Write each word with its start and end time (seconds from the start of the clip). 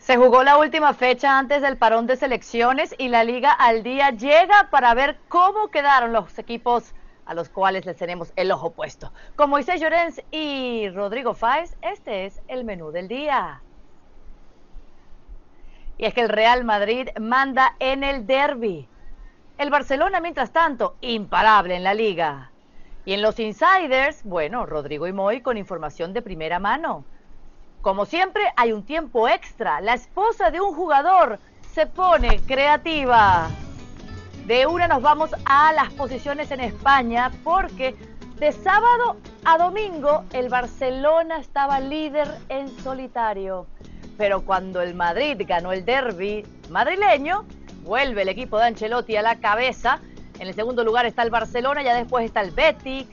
Se 0.00 0.16
jugó 0.16 0.42
la 0.42 0.56
última 0.56 0.94
fecha 0.94 1.38
antes 1.38 1.60
del 1.60 1.76
parón 1.76 2.06
de 2.06 2.16
selecciones 2.16 2.94
y 2.96 3.08
la 3.08 3.22
liga 3.22 3.52
al 3.52 3.82
día 3.82 4.10
llega 4.10 4.68
para 4.70 4.94
ver 4.94 5.18
cómo 5.28 5.68
quedaron 5.68 6.14
los 6.14 6.38
equipos 6.38 6.94
a 7.26 7.34
los 7.34 7.50
cuales 7.50 7.84
les 7.84 7.98
tenemos 7.98 8.32
el 8.36 8.50
ojo 8.50 8.70
puesto. 8.70 9.12
Con 9.36 9.50
Moisés 9.50 9.78
Llorens 9.78 10.22
y 10.30 10.88
Rodrigo 10.88 11.34
Fáez, 11.34 11.76
este 11.82 12.24
es 12.24 12.40
el 12.48 12.64
menú 12.64 12.92
del 12.92 13.08
día. 13.08 13.60
Y 15.98 16.06
es 16.06 16.14
que 16.14 16.22
el 16.22 16.30
Real 16.30 16.64
Madrid 16.64 17.10
manda 17.20 17.76
en 17.78 18.02
el 18.02 18.26
derby. 18.26 18.88
El 19.58 19.68
Barcelona, 19.68 20.18
mientras 20.20 20.50
tanto, 20.50 20.96
imparable 21.02 21.76
en 21.76 21.84
la 21.84 21.92
liga. 21.92 22.50
Y 23.04 23.12
en 23.12 23.20
los 23.20 23.38
insiders, 23.38 24.24
bueno, 24.24 24.64
Rodrigo 24.64 25.06
y 25.06 25.12
Moy 25.12 25.42
con 25.42 25.58
información 25.58 26.14
de 26.14 26.22
primera 26.22 26.58
mano. 26.58 27.04
Como 27.82 28.04
siempre, 28.04 28.42
hay 28.56 28.72
un 28.72 28.84
tiempo 28.84 29.26
extra. 29.26 29.80
La 29.80 29.94
esposa 29.94 30.50
de 30.50 30.60
un 30.60 30.74
jugador 30.74 31.38
se 31.72 31.86
pone 31.86 32.40
creativa. 32.40 33.48
De 34.46 34.66
una 34.66 34.86
nos 34.86 35.00
vamos 35.00 35.30
a 35.46 35.72
las 35.72 35.90
posiciones 35.94 36.50
en 36.50 36.60
España 36.60 37.30
porque 37.42 37.94
de 38.38 38.52
sábado 38.52 39.16
a 39.44 39.56
domingo 39.56 40.24
el 40.32 40.50
Barcelona 40.50 41.38
estaba 41.38 41.80
líder 41.80 42.28
en 42.50 42.68
solitario. 42.80 43.66
Pero 44.18 44.44
cuando 44.44 44.82
el 44.82 44.94
Madrid 44.94 45.40
ganó 45.46 45.72
el 45.72 45.86
derby 45.86 46.44
madrileño, 46.68 47.46
vuelve 47.82 48.22
el 48.22 48.28
equipo 48.28 48.58
de 48.58 48.66
Ancelotti 48.66 49.16
a 49.16 49.22
la 49.22 49.36
cabeza. 49.36 50.00
En 50.38 50.48
el 50.48 50.54
segundo 50.54 50.84
lugar 50.84 51.06
está 51.06 51.22
el 51.22 51.30
Barcelona, 51.30 51.82
ya 51.82 51.94
después 51.94 52.26
está 52.26 52.42
el 52.42 52.50
Betis, 52.50 53.06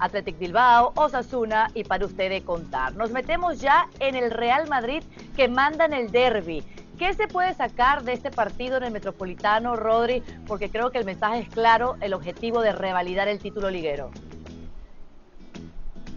Athletic 0.00 0.38
Bilbao, 0.38 0.92
Osasuna 0.96 1.70
y 1.74 1.84
para 1.84 2.06
usted 2.06 2.42
contar. 2.42 2.94
Nos 2.94 3.10
metemos 3.10 3.60
ya 3.60 3.88
en 3.98 4.16
el 4.16 4.30
Real 4.30 4.68
Madrid 4.68 5.02
que 5.36 5.48
manda 5.48 5.84
en 5.84 5.92
el 5.92 6.10
derby. 6.10 6.64
¿Qué 6.98 7.14
se 7.14 7.28
puede 7.28 7.54
sacar 7.54 8.02
de 8.02 8.12
este 8.12 8.30
partido 8.30 8.76
en 8.76 8.82
el 8.82 8.90
Metropolitano, 8.90 9.74
Rodri? 9.74 10.22
Porque 10.46 10.68
creo 10.68 10.90
que 10.90 10.98
el 10.98 11.06
mensaje 11.06 11.40
es 11.40 11.48
claro, 11.48 11.96
el 12.00 12.12
objetivo 12.12 12.60
de 12.60 12.72
revalidar 12.72 13.26
el 13.28 13.38
título 13.38 13.70
liguero. 13.70 14.10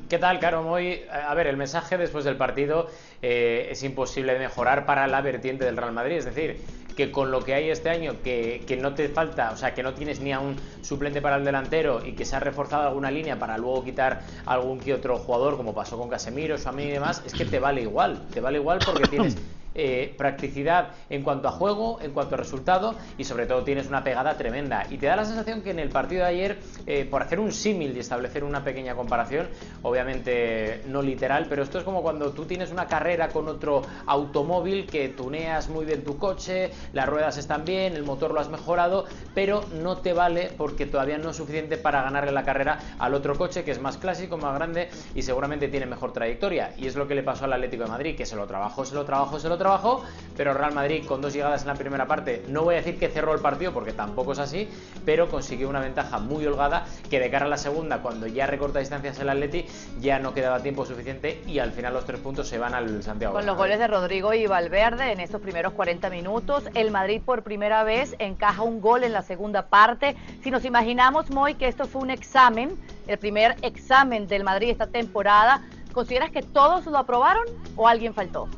¿Qué 0.09 0.19
tal, 0.19 0.39
Caro 0.39 0.61
Moy? 0.61 1.05
A 1.09 1.33
ver, 1.33 1.47
el 1.47 1.57
mensaje 1.57 1.97
después 1.97 2.23
del 2.25 2.35
partido 2.35 2.87
eh, 3.21 3.69
es 3.71 3.81
imposible 3.81 4.33
de 4.33 4.39
mejorar 4.39 4.85
para 4.85 5.07
la 5.07 5.21
vertiente 5.21 5.65
del 5.65 5.77
Real 5.77 5.93
Madrid. 5.93 6.17
Es 6.17 6.25
decir, 6.25 6.61
que 6.95 7.11
con 7.11 7.31
lo 7.31 7.41
que 7.41 7.53
hay 7.53 7.69
este 7.69 7.89
año, 7.89 8.15
que, 8.23 8.63
que, 8.67 8.77
no 8.77 8.93
te 8.93 9.09
falta, 9.09 9.51
o 9.51 9.57
sea, 9.57 9.73
que 9.73 9.83
no 9.83 9.93
tienes 9.93 10.19
ni 10.19 10.31
a 10.31 10.39
un 10.39 10.55
suplente 10.81 11.21
para 11.21 11.37
el 11.37 11.45
delantero 11.45 12.05
y 12.05 12.13
que 12.13 12.25
se 12.25 12.35
ha 12.35 12.39
reforzado 12.39 12.87
alguna 12.87 13.11
línea 13.11 13.39
para 13.39 13.57
luego 13.57 13.83
quitar 13.83 14.21
algún 14.45 14.79
que 14.79 14.93
otro 14.93 15.17
jugador, 15.17 15.57
como 15.57 15.73
pasó 15.73 15.97
con 15.97 16.09
Casemiro, 16.09 16.57
Suami 16.57 16.83
y 16.83 16.91
demás, 16.91 17.23
es 17.25 17.33
que 17.33 17.45
te 17.45 17.59
vale 17.59 17.81
igual. 17.81 18.21
Te 18.33 18.41
vale 18.41 18.59
igual 18.59 18.79
porque 18.85 19.07
tienes 19.07 19.37
eh, 19.75 20.13
practicidad 20.17 20.89
en 21.09 21.23
cuanto 21.23 21.47
a 21.47 21.51
juego, 21.51 21.99
en 22.01 22.11
cuanto 22.11 22.35
a 22.35 22.37
resultado 22.37 22.95
y 23.17 23.23
sobre 23.23 23.45
todo 23.45 23.63
tienes 23.63 23.87
una 23.87 24.03
pegada 24.03 24.37
tremenda. 24.37 24.85
Y 24.89 24.97
te 24.97 25.07
da 25.07 25.15
la 25.15 25.25
sensación 25.25 25.61
que 25.61 25.71
en 25.71 25.79
el 25.79 25.89
partido 25.89 26.23
de 26.23 26.29
ayer, 26.29 26.59
eh, 26.85 27.05
por 27.05 27.21
hacer 27.21 27.39
un 27.39 27.51
símil 27.51 27.95
y 27.95 27.99
establecer 27.99 28.43
una 28.43 28.63
pequeña 28.63 28.95
comparación, 28.95 29.47
obviamente 29.81 30.81
no 30.87 31.01
literal, 31.01 31.47
pero 31.49 31.63
esto 31.63 31.79
es 31.79 31.83
como 31.83 32.01
cuando 32.01 32.31
tú 32.31 32.45
tienes 32.45 32.71
una 32.71 32.87
carrera 32.87 33.29
con 33.29 33.47
otro 33.47 33.81
automóvil 34.05 34.85
que 34.85 35.09
tuneas 35.09 35.69
muy 35.69 35.85
bien 35.85 36.03
tu 36.03 36.17
coche, 36.17 36.71
las 36.93 37.07
ruedas 37.07 37.37
están 37.37 37.65
bien, 37.65 37.93
el 37.93 38.03
motor 38.03 38.33
lo 38.33 38.39
has 38.39 38.49
mejorado, 38.49 39.05
pero 39.33 39.63
no 39.81 39.97
te 39.97 40.13
vale 40.13 40.51
porque 40.57 40.85
todavía 40.85 41.17
no 41.17 41.31
es 41.31 41.37
suficiente 41.37 41.77
para 41.77 42.01
ganarle 42.03 42.31
la 42.31 42.43
carrera 42.43 42.79
al 42.99 43.13
otro 43.13 43.37
coche 43.37 43.63
que 43.63 43.71
es 43.71 43.81
más 43.81 43.97
clásico, 43.97 44.37
más 44.37 44.55
grande 44.55 44.89
y 45.15 45.21
seguramente 45.21 45.67
tiene 45.67 45.85
mejor 45.85 46.13
trayectoria. 46.13 46.73
Y 46.77 46.87
es 46.87 46.95
lo 46.95 47.07
que 47.07 47.15
le 47.15 47.23
pasó 47.23 47.45
al 47.45 47.53
Atlético 47.53 47.83
de 47.83 47.89
Madrid, 47.89 48.15
que 48.15 48.25
se 48.25 48.35
lo 48.35 48.47
trabajó, 48.47 48.85
se 48.85 48.95
lo 48.95 49.05
trabajó, 49.05 49.39
se 49.39 49.49
lo 49.49 49.57
trabajo, 49.63 50.03
pero 50.35 50.53
Real 50.53 50.73
Madrid 50.73 51.05
con 51.07 51.21
dos 51.21 51.33
llegadas 51.33 51.61
en 51.61 51.67
la 51.67 51.75
primera 51.75 52.05
parte, 52.05 52.43
no 52.49 52.63
voy 52.63 52.75
a 52.75 52.77
decir 52.79 52.99
que 52.99 53.09
cerró 53.09 53.33
el 53.33 53.39
partido 53.39 53.71
porque 53.71 53.93
tampoco 53.93 54.33
es 54.33 54.39
así, 54.39 54.69
pero 55.05 55.29
consiguió 55.29 55.69
una 55.69 55.79
ventaja 55.79 56.19
muy 56.19 56.45
holgada 56.45 56.85
que 57.09 57.19
de 57.19 57.29
cara 57.29 57.45
a 57.45 57.49
la 57.49 57.57
segunda, 57.57 58.01
cuando 58.01 58.27
ya 58.27 58.45
recorta 58.45 58.79
distancias 58.79 59.19
el 59.19 59.29
Atleti, 59.29 59.65
ya 60.01 60.19
no 60.19 60.33
quedaba 60.33 60.59
tiempo 60.61 60.85
suficiente 60.85 61.41
y 61.47 61.59
al 61.59 61.71
final 61.71 61.93
los 61.93 62.05
tres 62.05 62.19
puntos 62.19 62.47
se 62.47 62.57
van 62.57 62.73
al 62.73 63.03
Santiago. 63.03 63.35
Con 63.35 63.45
los 63.45 63.55
goles 63.55 63.79
de 63.79 63.87
Rodrigo 63.87 64.33
y 64.33 64.47
Valverde 64.47 65.11
en 65.11 65.21
estos 65.21 65.39
primeros 65.39 65.73
40 65.73 66.09
minutos, 66.09 66.65
el 66.73 66.91
Madrid 66.91 67.21
por 67.23 67.43
primera 67.43 67.83
vez 67.83 68.15
encaja 68.19 68.63
un 68.63 68.81
gol 68.81 69.03
en 69.03 69.13
la 69.13 69.21
segunda 69.21 69.67
parte. 69.67 70.17
Si 70.43 70.51
nos 70.51 70.65
imaginamos, 70.65 71.29
Moy, 71.29 71.55
que 71.55 71.67
esto 71.67 71.85
fue 71.85 72.01
un 72.01 72.09
examen, 72.09 72.77
el 73.07 73.17
primer 73.17 73.55
examen 73.61 74.27
del 74.27 74.43
Madrid 74.43 74.71
esta 74.71 74.87
temporada, 74.87 75.61
¿consideras 75.93 76.31
que 76.31 76.41
todos 76.41 76.85
lo 76.85 76.97
aprobaron 76.97 77.45
o 77.77 77.87
alguien 77.87 78.13
faltó? 78.13 78.49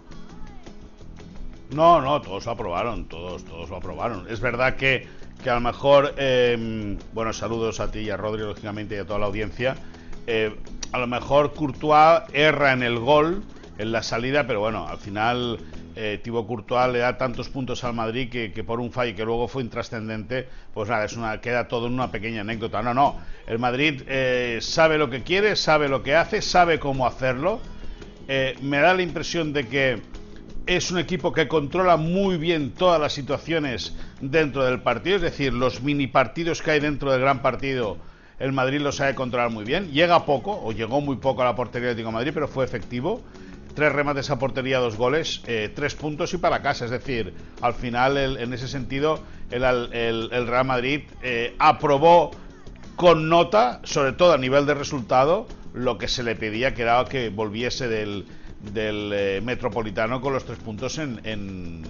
No, 1.71 2.01
no, 2.01 2.21
todos 2.21 2.45
lo 2.45 2.51
aprobaron, 2.51 3.05
todos, 3.05 3.43
todos 3.45 3.69
lo 3.69 3.77
aprobaron. 3.77 4.27
Es 4.29 4.39
verdad 4.39 4.75
que, 4.75 5.07
que 5.43 5.49
a 5.49 5.55
lo 5.55 5.61
mejor, 5.61 6.13
eh, 6.17 6.97
bueno, 7.13 7.33
saludos 7.33 7.79
a 7.79 7.91
ti 7.91 7.99
y 7.99 8.09
a 8.09 8.17
Rodri, 8.17 8.43
lógicamente, 8.43 8.95
y 8.95 8.99
a 8.99 9.05
toda 9.05 9.19
la 9.19 9.25
audiencia. 9.25 9.75
Eh, 10.27 10.55
a 10.91 10.99
lo 10.99 11.07
mejor 11.07 11.53
Courtois 11.53 12.21
erra 12.33 12.71
en 12.73 12.83
el 12.83 12.99
gol, 12.99 13.43
en 13.77 13.91
la 13.91 14.03
salida, 14.03 14.47
pero 14.47 14.61
bueno, 14.61 14.87
al 14.87 14.97
final 14.97 15.59
eh, 15.95 16.21
Courtois 16.23 16.91
le 16.91 16.99
da 16.99 17.17
tantos 17.17 17.49
puntos 17.49 17.83
al 17.83 17.93
Madrid 17.93 18.29
que, 18.29 18.51
que, 18.51 18.63
por 18.63 18.79
un 18.79 18.91
fallo 18.91 19.15
que 19.15 19.23
luego 19.23 19.47
fue 19.47 19.63
intrascendente, 19.63 20.47
pues 20.73 20.89
nada, 20.89 21.05
es 21.05 21.15
una, 21.15 21.39
queda 21.39 21.67
todo 21.67 21.87
en 21.87 21.93
una 21.93 22.11
pequeña 22.11 22.41
anécdota. 22.41 22.81
No, 22.81 22.93
no, 22.93 23.17
el 23.47 23.59
Madrid 23.59 24.03
eh, 24.07 24.59
sabe 24.61 24.97
lo 24.97 25.09
que 25.09 25.23
quiere, 25.23 25.55
sabe 25.55 25.87
lo 25.87 26.03
que 26.03 26.15
hace, 26.15 26.41
sabe 26.41 26.79
cómo 26.79 27.07
hacerlo. 27.07 27.59
Eh, 28.27 28.55
me 28.61 28.79
da 28.79 28.93
la 28.93 29.03
impresión 29.03 29.53
de 29.53 29.67
que 29.67 30.01
es 30.67 30.91
un 30.91 30.99
equipo 30.99 31.33
que 31.33 31.47
controla 31.47 31.97
muy 31.97 32.37
bien 32.37 32.71
todas 32.71 32.99
las 32.99 33.13
situaciones 33.13 33.95
dentro 34.21 34.63
del 34.63 34.81
partido, 34.81 35.17
es 35.17 35.21
decir, 35.21 35.53
los 35.53 35.81
mini 35.81 36.07
partidos 36.07 36.61
que 36.61 36.71
hay 36.71 36.79
dentro 36.79 37.11
del 37.11 37.21
gran 37.21 37.41
partido, 37.41 37.97
el 38.39 38.51
Madrid 38.51 38.81
los 38.81 38.97
sabe 38.97 39.15
controlar 39.15 39.49
muy 39.49 39.63
bien. 39.63 39.91
Llega 39.91 40.25
poco, 40.25 40.59
o 40.61 40.71
llegó 40.71 41.01
muy 41.01 41.17
poco 41.17 41.41
a 41.41 41.45
la 41.45 41.55
portería 41.55 41.87
de 41.87 41.91
Atlético 41.91 42.09
de 42.09 42.13
Madrid, 42.13 42.31
pero 42.33 42.47
fue 42.47 42.65
efectivo. 42.65 43.21
Tres 43.73 43.91
remates 43.91 44.29
a 44.29 44.39
portería, 44.39 44.79
dos 44.79 44.97
goles, 44.97 45.41
eh, 45.47 45.71
tres 45.73 45.95
puntos 45.95 46.33
y 46.33 46.37
para 46.37 46.61
casa. 46.61 46.85
Es 46.85 46.91
decir, 46.91 47.33
al 47.61 47.73
final, 47.73 48.17
en 48.17 48.53
ese 48.53 48.67
sentido, 48.67 49.21
el 49.51 50.47
Real 50.47 50.65
Madrid 50.65 51.03
eh, 51.21 51.55
aprobó 51.59 52.31
con 52.95 53.29
nota, 53.29 53.81
sobre 53.83 54.13
todo 54.13 54.33
a 54.33 54.37
nivel 54.37 54.65
de 54.65 54.73
resultado, 54.73 55.47
lo 55.73 55.97
que 55.97 56.07
se 56.07 56.23
le 56.23 56.35
pedía, 56.35 56.73
que 56.73 56.83
era 56.83 57.03
que 57.05 57.29
volviese 57.29 57.87
del 57.89 58.25
del 58.73 59.11
eh, 59.13 59.41
Metropolitano 59.41 60.21
con 60.21 60.33
los 60.33 60.45
tres 60.45 60.59
puntos 60.59 60.97
en, 60.97 61.19
en, 61.23 61.83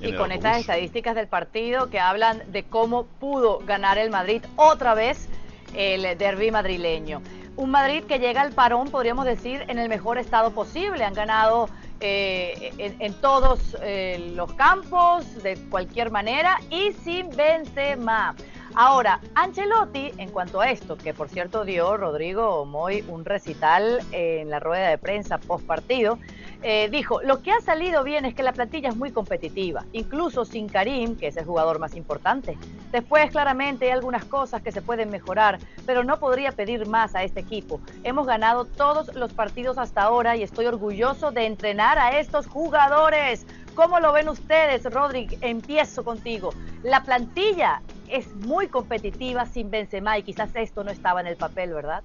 en 0.00 0.08
y 0.08 0.16
con 0.16 0.32
estas 0.32 0.58
estadísticas 0.58 1.14
del 1.14 1.28
partido 1.28 1.90
que 1.90 2.00
hablan 2.00 2.42
de 2.52 2.64
cómo 2.64 3.04
pudo 3.04 3.58
ganar 3.60 3.98
el 3.98 4.10
Madrid 4.10 4.42
otra 4.56 4.94
vez 4.94 5.28
el 5.74 6.16
derby 6.18 6.50
madrileño. 6.50 7.22
Un 7.56 7.70
Madrid 7.70 8.04
que 8.04 8.18
llega 8.18 8.42
al 8.42 8.52
parón, 8.52 8.88
podríamos 8.88 9.24
decir, 9.24 9.64
en 9.66 9.78
el 9.78 9.88
mejor 9.88 10.18
estado 10.18 10.52
posible. 10.52 11.04
Han 11.04 11.14
ganado 11.14 11.68
eh, 11.98 12.72
en, 12.78 13.02
en, 13.02 13.14
todos 13.14 13.76
eh, 13.82 14.32
los 14.36 14.52
campos, 14.52 15.42
de 15.42 15.56
cualquier 15.68 16.12
manera, 16.12 16.60
y 16.70 16.92
sin 17.04 17.30
Benzema. 17.30 18.36
Ahora, 18.74 19.20
Ancelotti, 19.34 20.12
en 20.18 20.30
cuanto 20.30 20.60
a 20.60 20.70
esto, 20.70 20.96
que 20.96 21.14
por 21.14 21.28
cierto 21.28 21.64
dio 21.64 21.96
Rodrigo 21.96 22.64
Moy 22.64 23.04
un 23.08 23.24
recital 23.24 24.00
en 24.12 24.50
la 24.50 24.60
rueda 24.60 24.88
de 24.88 24.98
prensa 24.98 25.38
post 25.38 25.66
partido, 25.66 26.18
eh, 26.62 26.88
dijo, 26.90 27.22
lo 27.22 27.40
que 27.42 27.52
ha 27.52 27.60
salido 27.60 28.02
bien 28.02 28.24
es 28.24 28.34
que 28.34 28.42
la 28.42 28.52
plantilla 28.52 28.88
es 28.88 28.96
muy 28.96 29.12
competitiva, 29.12 29.84
incluso 29.92 30.44
sin 30.44 30.68
Karim, 30.68 31.16
que 31.16 31.28
es 31.28 31.36
el 31.36 31.44
jugador 31.44 31.78
más 31.78 31.94
importante. 31.94 32.58
Después, 32.90 33.30
claramente, 33.30 33.86
hay 33.86 33.92
algunas 33.92 34.24
cosas 34.24 34.62
que 34.62 34.72
se 34.72 34.82
pueden 34.82 35.10
mejorar, 35.10 35.58
pero 35.86 36.04
no 36.04 36.18
podría 36.18 36.52
pedir 36.52 36.86
más 36.86 37.14
a 37.14 37.22
este 37.22 37.40
equipo. 37.40 37.80
Hemos 38.02 38.26
ganado 38.26 38.64
todos 38.64 39.14
los 39.14 39.32
partidos 39.32 39.78
hasta 39.78 40.02
ahora 40.02 40.36
y 40.36 40.42
estoy 40.42 40.66
orgulloso 40.66 41.30
de 41.30 41.46
entrenar 41.46 41.98
a 41.98 42.18
estos 42.18 42.46
jugadores. 42.46 43.46
¿Cómo 43.78 44.00
lo 44.00 44.12
ven 44.12 44.28
ustedes, 44.28 44.82
Rodri? 44.86 45.28
Empiezo 45.40 46.02
contigo. 46.02 46.52
La 46.82 47.04
plantilla 47.04 47.80
es 48.08 48.34
muy 48.34 48.66
competitiva 48.66 49.46
sin 49.46 49.70
Benzema 49.70 50.18
y 50.18 50.24
quizás 50.24 50.50
esto 50.54 50.82
no 50.82 50.90
estaba 50.90 51.20
en 51.20 51.28
el 51.28 51.36
papel, 51.36 51.74
¿verdad? 51.74 52.02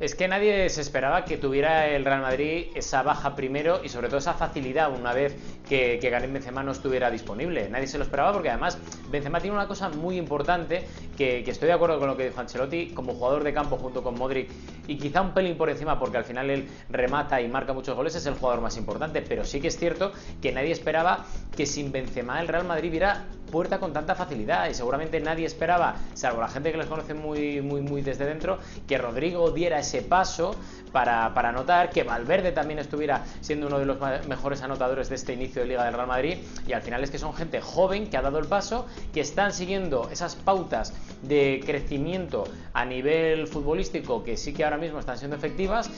Es 0.00 0.14
que 0.14 0.26
nadie 0.26 0.70
se 0.70 0.80
esperaba 0.80 1.26
que 1.26 1.36
tuviera 1.36 1.86
el 1.86 2.06
Real 2.06 2.22
Madrid 2.22 2.68
esa 2.74 3.02
baja 3.02 3.36
primero 3.36 3.84
y 3.84 3.90
sobre 3.90 4.08
todo 4.08 4.18
esa 4.20 4.32
facilidad 4.32 4.90
una 4.90 5.12
vez 5.12 5.36
que, 5.68 5.98
que 6.00 6.10
Karim 6.10 6.32
Benzema 6.32 6.62
no 6.62 6.72
estuviera 6.72 7.10
disponible. 7.10 7.68
Nadie 7.68 7.86
se 7.86 7.98
lo 7.98 8.04
esperaba 8.04 8.32
porque 8.32 8.48
además 8.48 8.78
Benzema 9.10 9.38
tiene 9.38 9.54
una 9.54 9.68
cosa 9.68 9.90
muy 9.90 10.16
importante 10.16 10.88
que, 11.16 11.38
estoy 11.46 11.68
de 11.68 11.74
acuerdo 11.74 11.98
con 11.98 12.08
lo 12.08 12.16
que 12.16 12.28
dijo 12.28 12.40
Ancelotti, 12.40 12.88
como 12.90 13.14
jugador 13.14 13.44
de 13.44 13.52
campo 13.52 13.76
junto 13.76 14.02
con 14.02 14.14
Modric 14.14 14.50
y 14.86 14.96
quizá 14.96 15.22
un 15.22 15.32
pelín 15.32 15.56
por 15.56 15.70
encima 15.70 15.98
porque 15.98 16.18
al 16.18 16.24
final 16.24 16.50
él 16.50 16.68
remata 16.90 17.40
y 17.40 17.48
marca 17.48 17.72
muchos 17.72 17.96
goles, 17.96 18.14
es 18.14 18.26
el 18.26 18.34
jugador 18.34 18.60
más 18.60 18.76
importante, 18.76 19.22
pero 19.22 19.44
sí 19.44 19.60
que 19.60 19.68
es 19.68 19.78
cierto 19.78 20.12
que 20.40 20.52
nadie 20.52 20.72
esperaba 20.72 21.24
que 21.56 21.66
sin 21.66 21.92
Benzema 21.92 22.40
el 22.40 22.48
Real 22.48 22.64
Madrid 22.64 22.90
viera 22.90 23.24
puerta 23.50 23.78
con 23.78 23.92
tanta 23.92 24.14
facilidad 24.14 24.68
y 24.70 24.74
seguramente 24.74 25.20
nadie 25.20 25.46
esperaba, 25.46 25.94
salvo 26.14 26.40
la 26.40 26.48
gente 26.48 26.72
que 26.72 26.78
les 26.78 26.86
conoce 26.86 27.12
muy, 27.12 27.60
muy, 27.60 27.82
muy 27.82 28.00
desde 28.00 28.24
dentro, 28.24 28.58
que 28.88 28.96
Rodrigo 28.96 29.50
diera 29.50 29.78
ese 29.78 30.00
paso 30.00 30.56
para, 30.90 31.32
para 31.34 31.50
anotar, 31.50 31.90
que 31.90 32.02
Valverde 32.02 32.52
también 32.52 32.78
estuviera 32.78 33.24
siendo 33.40 33.66
uno 33.66 33.78
de 33.78 33.84
los 33.86 33.98
mejores 34.26 34.62
anotadores 34.62 35.08
de 35.10 35.16
este 35.16 35.34
inicio 35.34 35.62
de 35.62 35.68
Liga 35.68 35.84
del 35.84 35.94
Real 35.94 36.06
Madrid. 36.06 36.38
Y 36.66 36.72
al 36.72 36.82
final 36.82 37.04
es 37.04 37.10
que 37.10 37.18
son 37.18 37.34
gente 37.34 37.60
joven 37.60 38.08
que 38.08 38.16
ha 38.16 38.22
dado 38.22 38.38
el 38.38 38.46
paso, 38.46 38.86
que 39.12 39.20
están 39.20 39.52
siguiendo 39.52 40.08
esas 40.10 40.34
pautas 40.34 40.94
de 41.20 41.62
crecimiento 41.64 42.44
a 42.72 42.84
nivel 42.84 43.46
futbolístico 43.46 44.24
que 44.24 44.36
sí 44.36 44.52
que 44.52 44.64
ahora 44.64 44.78
mismo 44.78 44.98
están 44.98 45.18
siendo 45.18 45.36
efectivas 45.36 45.90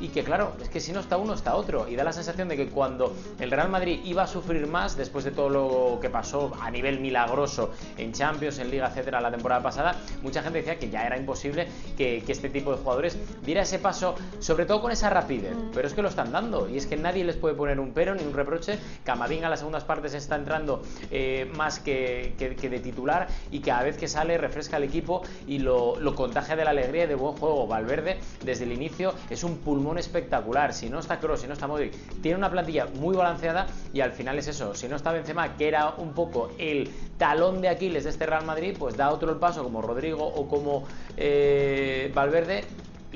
y 0.00 0.08
que 0.08 0.24
claro, 0.24 0.52
es 0.60 0.68
que 0.68 0.80
si 0.80 0.92
no 0.92 1.00
está 1.00 1.16
uno 1.16 1.34
está 1.34 1.54
otro. 1.54 1.88
Y 1.88 1.96
da 1.96 2.04
la 2.04 2.12
sensación 2.12 2.48
de 2.48 2.56
que 2.56 2.68
cuando 2.68 3.14
el 3.38 3.50
Real 3.50 3.68
Madrid 3.68 4.00
iba 4.04 4.22
a 4.22 4.26
sufrir 4.26 4.66
más 4.66 4.96
después 4.96 5.24
de 5.24 5.30
todo 5.30 5.48
lo 5.48 5.98
que 6.00 6.10
pasó 6.10 6.52
a 6.60 6.70
nivel 6.70 7.00
milagroso 7.00 7.70
en 7.96 8.12
Champions, 8.12 8.58
en 8.58 8.70
Liga, 8.70 8.88
etcétera, 8.88 9.20
la 9.20 9.30
temporada 9.30 9.62
pasada, 9.62 9.96
mucha 10.22 10.42
gente 10.42 10.58
decía 10.58 10.78
que 10.78 10.90
ya 10.90 11.06
era 11.06 11.16
imposible 11.16 11.68
que, 11.96 12.24
este 12.26 12.50
tipo 12.50 12.70
de 12.70 12.78
jugadores 12.78 13.16
diera 13.44 13.62
ese 13.62 13.78
paso, 13.78 14.14
sobre 14.40 14.66
todo 14.66 14.82
con 14.82 14.92
esa 14.92 15.08
rapidez, 15.08 15.54
mm. 15.54 15.70
pero 15.72 15.88
es 15.88 15.94
que 15.94 16.02
lo 16.02 16.08
están 16.08 16.32
dando 16.32 16.68
y 16.68 16.76
es 16.76 16.86
que 16.86 16.96
nadie 16.96 17.24
les 17.24 17.36
puede 17.36 17.54
poner 17.54 17.80
un 17.80 17.92
pero 17.92 18.14
ni 18.14 18.22
un 18.22 18.34
reproche, 18.34 18.78
Camavinga 19.04 19.46
a 19.46 19.50
las 19.50 19.60
segundas 19.60 19.84
partes 19.84 20.12
está 20.12 20.36
entrando 20.36 20.82
eh, 21.10 21.50
más 21.56 21.78
que, 21.78 22.34
de 22.36 22.80
titular 22.80 23.28
y 23.50 23.60
cada 23.60 23.84
vez 23.84 23.96
que 23.96 24.06
sale 24.06 24.36
refresca 24.36 24.76
el 24.76 24.82
equipo 24.84 25.22
y 25.46 25.60
lo, 25.60 25.98
lo 25.98 26.14
contagia 26.14 26.56
de 26.56 26.64
la 26.64 26.70
alegría 26.70 27.04
y 27.04 27.06
de 27.06 27.14
buen 27.14 27.36
juego, 27.36 27.66
Valverde 27.66 28.18
desde 28.44 28.64
el 28.64 28.72
inicio 28.72 29.14
es 29.30 29.42
un 29.44 29.56
pulmón 29.58 29.85
espectacular. 29.96 30.74
Si 30.74 30.90
no 30.90 30.98
está 30.98 31.18
Kroos, 31.18 31.40
si 31.40 31.46
no 31.46 31.52
está 31.52 31.66
Modric, 31.66 31.92
tiene 32.20 32.36
una 32.36 32.50
plantilla 32.50 32.86
muy 32.86 33.16
balanceada 33.16 33.66
y 33.92 34.00
al 34.00 34.12
final 34.12 34.38
es 34.38 34.48
eso. 34.48 34.74
Si 34.74 34.88
no 34.88 34.96
está 34.96 35.12
Benzema, 35.12 35.56
que 35.56 35.68
era 35.68 35.90
un 35.96 36.12
poco 36.12 36.50
el 36.58 36.90
talón 37.16 37.60
de 37.60 37.68
Aquiles 37.68 38.04
de 38.04 38.10
este 38.10 38.26
Real 38.26 38.44
Madrid, 38.44 38.76
pues 38.78 38.96
da 38.96 39.10
otro 39.10 39.30
el 39.30 39.38
paso 39.38 39.62
como 39.62 39.80
Rodrigo 39.80 40.26
o 40.26 40.48
como 40.48 40.84
eh, 41.16 42.10
Valverde 42.14 42.64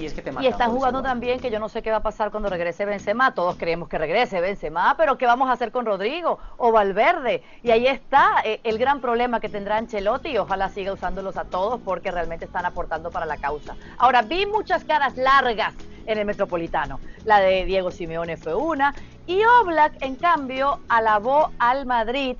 y 0.00 0.06
es 0.06 0.14
que 0.14 0.22
te 0.22 0.32
Y 0.40 0.46
están 0.46 0.70
jugando 0.70 1.02
también 1.02 1.40
que 1.40 1.50
yo 1.50 1.58
no 1.58 1.68
sé 1.68 1.82
qué 1.82 1.90
va 1.90 1.98
a 1.98 2.02
pasar 2.02 2.30
cuando 2.30 2.48
regrese 2.48 2.84
Benzema. 2.84 3.34
Todos 3.34 3.56
creemos 3.56 3.88
que 3.88 3.98
regrese 3.98 4.40
Benzema, 4.40 4.94
pero 4.96 5.18
¿qué 5.18 5.26
vamos 5.26 5.48
a 5.48 5.52
hacer 5.52 5.70
con 5.70 5.84
Rodrigo 5.84 6.38
o 6.56 6.72
Valverde? 6.72 7.42
Y 7.62 7.70
ahí 7.70 7.86
está 7.86 8.36
eh, 8.44 8.60
el 8.64 8.78
gran 8.78 9.00
problema 9.00 9.40
que 9.40 9.48
tendrá 9.48 9.76
Ancelotti 9.76 10.30
y 10.30 10.38
ojalá 10.38 10.70
siga 10.70 10.92
usándolos 10.92 11.36
a 11.36 11.44
todos 11.44 11.80
porque 11.84 12.10
realmente 12.10 12.46
están 12.46 12.64
aportando 12.64 13.10
para 13.10 13.26
la 13.26 13.36
causa. 13.36 13.76
Ahora, 13.98 14.22
vi 14.22 14.46
muchas 14.46 14.84
caras 14.84 15.16
largas 15.16 15.74
en 16.06 16.18
el 16.18 16.24
Metropolitano. 16.24 16.98
La 17.24 17.40
de 17.40 17.64
Diego 17.66 17.90
Simeone 17.90 18.36
fue 18.36 18.54
una 18.54 18.94
y 19.26 19.42
Oblak, 19.44 20.02
en 20.02 20.16
cambio, 20.16 20.80
alabó 20.88 21.50
al 21.58 21.86
Madrid, 21.86 22.36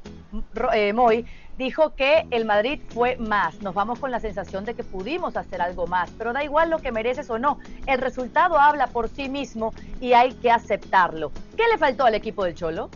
eh, 0.73 0.93
Moy, 0.93 1.25
dijo 1.61 1.95
que 1.95 2.27
el 2.31 2.47
Madrid 2.47 2.81
fue 2.89 3.17
más. 3.17 3.61
Nos 3.61 3.75
vamos 3.75 3.99
con 3.99 4.11
la 4.11 4.19
sensación 4.19 4.65
de 4.65 4.75
que 4.75 4.83
pudimos 4.83 5.37
hacer 5.37 5.61
algo 5.61 5.87
más, 5.87 6.11
pero 6.17 6.33
da 6.33 6.43
igual 6.43 6.71
lo 6.71 6.79
que 6.79 6.91
mereces 6.91 7.29
o 7.29 7.39
no. 7.39 7.59
El 7.87 7.99
resultado 7.99 8.59
habla 8.59 8.87
por 8.87 9.11
sí 9.11 9.29
mismo 9.29 9.75
y 10.01 10.15
hay 10.15 10.33
que 10.33 10.51
aceptarlo. 10.51 11.31
¿Qué 11.59 11.65
le 11.71 11.77
faltó 11.77 12.07
al 12.07 12.15
equipo 12.15 12.45
del 12.45 12.55
Cholo? 12.55 12.89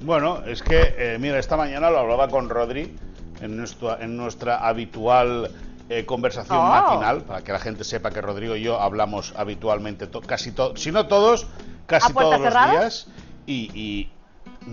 Bueno, 0.00 0.44
es 0.44 0.64
que, 0.64 0.94
eh, 0.98 1.16
mira, 1.20 1.38
esta 1.38 1.56
mañana 1.56 1.90
lo 1.90 2.00
hablaba 2.00 2.26
con 2.26 2.48
Rodri 2.48 2.92
en, 3.40 3.56
nuestro, 3.56 3.98
en 4.00 4.16
nuestra 4.16 4.66
habitual 4.66 5.52
eh, 5.88 6.04
conversación 6.04 6.58
oh. 6.58 6.64
matinal, 6.64 7.22
para 7.22 7.44
que 7.44 7.52
la 7.52 7.60
gente 7.60 7.84
sepa 7.84 8.10
que 8.10 8.20
Rodrigo 8.20 8.56
y 8.56 8.62
yo 8.62 8.80
hablamos 8.80 9.32
habitualmente, 9.36 10.08
casi 10.26 10.50
todos, 10.50 10.80
si 10.80 10.90
no 10.90 11.06
todos, 11.06 11.46
casi 11.86 12.12
todos 12.12 12.40
los 12.40 12.52
días. 12.52 13.06
Y, 13.46 14.10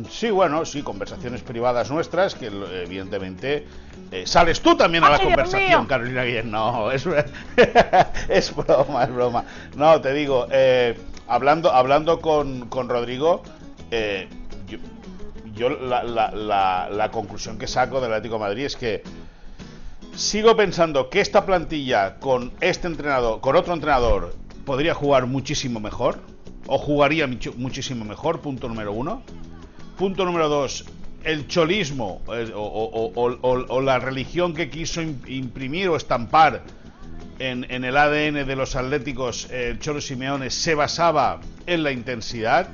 sí, 0.09 0.29
bueno, 0.29 0.65
sí, 0.65 0.81
conversaciones 0.83 1.41
privadas 1.41 1.89
nuestras, 1.89 2.35
que 2.35 2.47
evidentemente 2.47 3.65
eh, 4.11 4.23
sales 4.25 4.61
tú 4.61 4.75
también 4.75 5.03
a 5.03 5.09
la 5.09 5.19
conversación, 5.19 5.85
Carolina 5.85 6.23
Guillén. 6.23 6.51
No, 6.51 6.91
es, 6.91 7.05
es 8.29 8.55
broma, 8.55 9.03
es 9.03 9.13
broma. 9.13 9.45
No, 9.75 9.99
te 10.01 10.13
digo, 10.13 10.47
eh, 10.51 10.97
hablando, 11.27 11.71
hablando 11.71 12.19
con, 12.19 12.67
con 12.67 12.89
Rodrigo, 12.89 13.43
yo, 15.53 15.69
la, 15.69 16.03
la, 16.03 16.89
la 16.89 17.11
conclusión 17.11 17.57
que 17.57 17.67
saco 17.67 17.99
del 17.99 18.13
Atlético 18.13 18.35
de 18.35 18.39
Madrid 18.39 18.65
es 18.65 18.75
que 18.75 19.03
sigo 20.15 20.55
pensando 20.55 21.09
que 21.09 21.19
esta 21.19 21.45
plantilla 21.45 22.19
con 22.19 22.51
este 22.61 22.87
entrenador, 22.87 23.41
con 23.41 23.55
otro 23.55 23.73
entrenador, 23.73 24.35
podría 24.65 24.93
jugar 24.93 25.25
muchísimo 25.27 25.79
mejor. 25.79 26.19
O 26.67 26.77
jugaría 26.77 27.27
muchísimo 27.57 28.05
mejor, 28.05 28.39
punto 28.39 28.67
número 28.67 28.93
uno. 28.93 29.23
Punto 29.97 30.25
número 30.25 30.49
dos, 30.49 30.85
el 31.23 31.47
cholismo 31.47 32.21
o, 32.25 33.81
la 33.81 33.99
religión 33.99 34.53
que 34.53 34.69
quiso 34.69 35.01
imprimir 35.01 35.89
o 35.89 35.95
estampar 35.95 36.63
en, 37.39 37.83
el 37.83 37.97
ADN 37.97 38.45
de 38.45 38.55
los 38.55 38.75
atléticos, 38.75 39.49
el 39.51 39.79
Cholo 39.79 40.01
Simeone, 40.01 40.49
se 40.49 40.75
basaba 40.75 41.41
en 41.65 41.83
la 41.83 41.91
intensidad. 41.91 42.69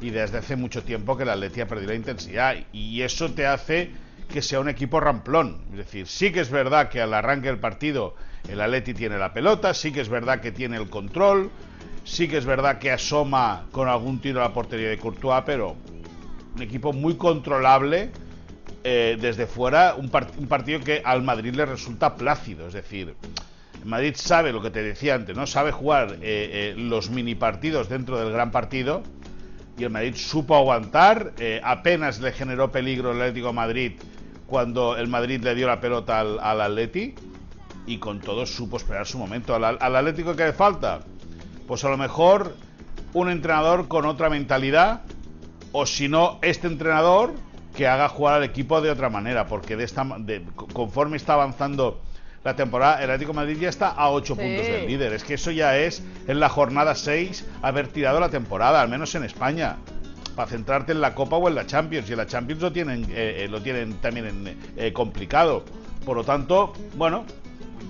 Y 0.00 0.10
desde 0.10 0.38
hace 0.38 0.54
mucho 0.54 0.84
tiempo 0.84 1.16
que 1.16 1.24
la 1.24 1.32
Atleti 1.32 1.60
ha 1.60 1.66
perdido 1.66 1.90
la 1.90 1.96
intensidad. 1.96 2.56
Y 2.72 3.02
eso 3.02 3.32
te 3.32 3.46
hace 3.46 3.90
que 4.28 4.42
sea 4.42 4.60
un 4.60 4.68
equipo 4.68 5.00
ramplón. 5.00 5.60
Es 5.72 5.78
decir, 5.78 6.06
sí 6.06 6.30
que 6.30 6.40
es 6.40 6.50
verdad 6.50 6.88
que 6.88 7.00
al 7.00 7.14
arranque 7.14 7.48
del 7.48 7.58
partido 7.58 8.14
el 8.48 8.60
Atleti 8.60 8.94
tiene 8.94 9.18
la 9.18 9.32
pelota, 9.32 9.74
sí 9.74 9.92
que 9.92 10.00
es 10.00 10.08
verdad 10.08 10.40
que 10.40 10.52
tiene 10.52 10.76
el 10.76 10.88
control, 10.88 11.50
sí 12.04 12.28
que 12.28 12.38
es 12.38 12.46
verdad 12.46 12.78
que 12.78 12.92
asoma 12.92 13.66
con 13.72 13.88
algún 13.88 14.20
tiro 14.20 14.40
a 14.40 14.44
la 14.44 14.54
portería 14.54 14.88
de 14.88 14.98
Courtois, 14.98 15.42
pero 15.44 15.76
un 16.58 16.62
equipo 16.62 16.92
muy 16.92 17.16
controlable 17.16 18.10
eh, 18.82 19.16
desde 19.20 19.46
fuera, 19.46 19.94
un, 19.96 20.08
partido 20.10 20.80
que 20.80 21.00
al 21.04 21.22
Madrid 21.22 21.54
le 21.54 21.64
resulta 21.64 22.16
plácido. 22.16 22.66
Es 22.66 22.74
decir, 22.74 23.14
Madrid 23.84 24.14
sabe 24.16 24.52
lo 24.52 24.60
que 24.60 24.70
te 24.70 24.82
decía 24.82 25.14
antes, 25.14 25.36
¿no? 25.36 25.46
Sabe 25.46 25.70
jugar 25.70 26.14
eh, 26.14 26.18
eh, 26.22 26.74
los 26.76 27.10
mini 27.10 27.36
partidos 27.36 27.88
dentro 27.88 28.18
del 28.18 28.32
gran 28.32 28.50
partido. 28.50 29.02
Y 29.78 29.84
el 29.84 29.90
Madrid 29.90 30.14
supo 30.16 30.56
aguantar, 30.56 31.34
apenas 31.62 32.18
le 32.18 32.32
generó 32.32 32.72
peligro 32.72 33.12
el 33.12 33.18
Atlético 33.22 33.52
Madrid 33.52 33.92
cuando 34.48 34.96
el 34.96 35.06
Madrid 35.06 35.40
le 35.40 35.54
dio 35.54 35.68
la 35.68 35.80
pelota 35.80 36.18
al, 36.18 36.40
al 36.40 36.60
Atleti 36.60 37.14
y 37.86 37.98
con 37.98 38.18
todo 38.18 38.44
supo 38.44 38.78
esperar 38.78 39.06
su 39.06 39.18
momento. 39.18 39.54
¿Al, 39.54 39.78
al 39.80 39.96
Atlético 39.96 40.34
que 40.34 40.46
le 40.46 40.52
falta? 40.52 40.98
Pues 41.68 41.84
a 41.84 41.90
lo 41.90 41.96
mejor 41.96 42.56
un 43.12 43.30
entrenador 43.30 43.86
con 43.86 44.04
otra 44.04 44.28
mentalidad 44.28 45.02
o 45.72 45.86
si 45.86 46.08
no, 46.08 46.38
este 46.42 46.66
entrenador 46.66 47.32
que 47.76 47.86
haga 47.86 48.08
jugar 48.08 48.34
al 48.34 48.44
equipo 48.44 48.80
de 48.80 48.90
otra 48.90 49.08
manera, 49.08 49.46
porque 49.46 49.76
de 49.76 49.84
esta, 49.84 50.04
de, 50.18 50.42
conforme 50.72 51.16
está 51.16 51.34
avanzando 51.34 52.00
la 52.44 52.56
temporada, 52.56 53.02
el 53.02 53.10
Atlético 53.10 53.32
de 53.32 53.36
Madrid 53.36 53.58
ya 53.60 53.68
está 53.68 53.88
a 53.88 54.10
8 54.10 54.36
puntos 54.36 54.66
del 54.66 54.86
líder. 54.86 55.12
Es 55.12 55.24
que 55.24 55.34
eso 55.34 55.50
ya 55.50 55.76
es 55.76 56.02
en 56.26 56.40
la 56.40 56.48
jornada 56.48 56.94
6 56.94 57.44
haber 57.62 57.88
tirado 57.88 58.20
la 58.20 58.30
temporada, 58.30 58.80
al 58.80 58.88
menos 58.88 59.14
en 59.14 59.24
España 59.24 59.76
para 60.34 60.48
centrarte 60.48 60.92
en 60.92 61.00
la 61.00 61.16
Copa 61.16 61.36
o 61.36 61.48
en 61.48 61.56
la 61.56 61.66
Champions. 61.66 62.08
Y 62.08 62.12
en 62.12 62.18
la 62.18 62.26
Champions 62.26 62.62
lo 62.62 62.72
tienen, 62.72 63.04
eh, 63.10 63.42
eh, 63.44 63.48
lo 63.48 63.60
tienen 63.60 63.94
también 63.94 64.56
eh, 64.76 64.92
complicado. 64.92 65.64
Por 66.04 66.16
lo 66.16 66.24
tanto, 66.24 66.72
bueno, 66.94 67.24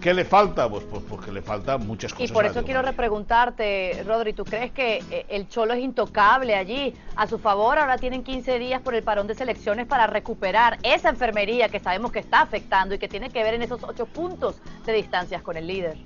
¿Qué 0.01 0.15
le 0.15 0.25
falta? 0.25 0.69
Pues, 0.69 0.85
pues 0.85 1.03
porque 1.09 1.33
le 1.33 1.43
falta 1.43 1.77
muchas 1.77 2.13
cosas. 2.13 2.31
Y 2.31 2.33
por 2.33 2.47
eso 2.47 2.65
quiero 2.65 2.83
repreguntarte, 2.83 4.05
Rodri, 4.07 4.33
¿tú 4.33 4.45
crees 4.45 4.71
que 4.71 5.27
el 5.29 5.49
Cholo 5.49 5.75
es 5.75 5.81
intocable 5.81 6.55
allí 6.55 6.95
a 7.17 7.27
su 7.27 7.39
favor? 7.39 7.79
Ahora 7.79 7.99
tienen 7.99 8.23
15 8.23 8.59
días 8.59 8.81
por 8.81 8.95
el 8.95 9.03
parón 9.03 9.27
de 9.27 9.35
selecciones 9.35 9.87
para 9.87 10.07
recuperar 10.07 10.79
esa 10.83 11.09
enfermería 11.09 11.69
que 11.69 11.81
sabemos 11.81 12.13
que 12.13 12.21
está 12.21 12.43
afectando 12.43 12.95
y 12.95 12.99
que 12.99 13.09
tiene 13.09 13.31
que 13.31 13.43
ver 13.43 13.55
en 13.55 13.63
esos 13.63 13.83
8 13.83 14.07
puntos 14.07 14.61
de 14.87 14.93
distancias 14.93 15.43
con 15.43 15.57
el 15.57 15.67
líder. 15.67 15.97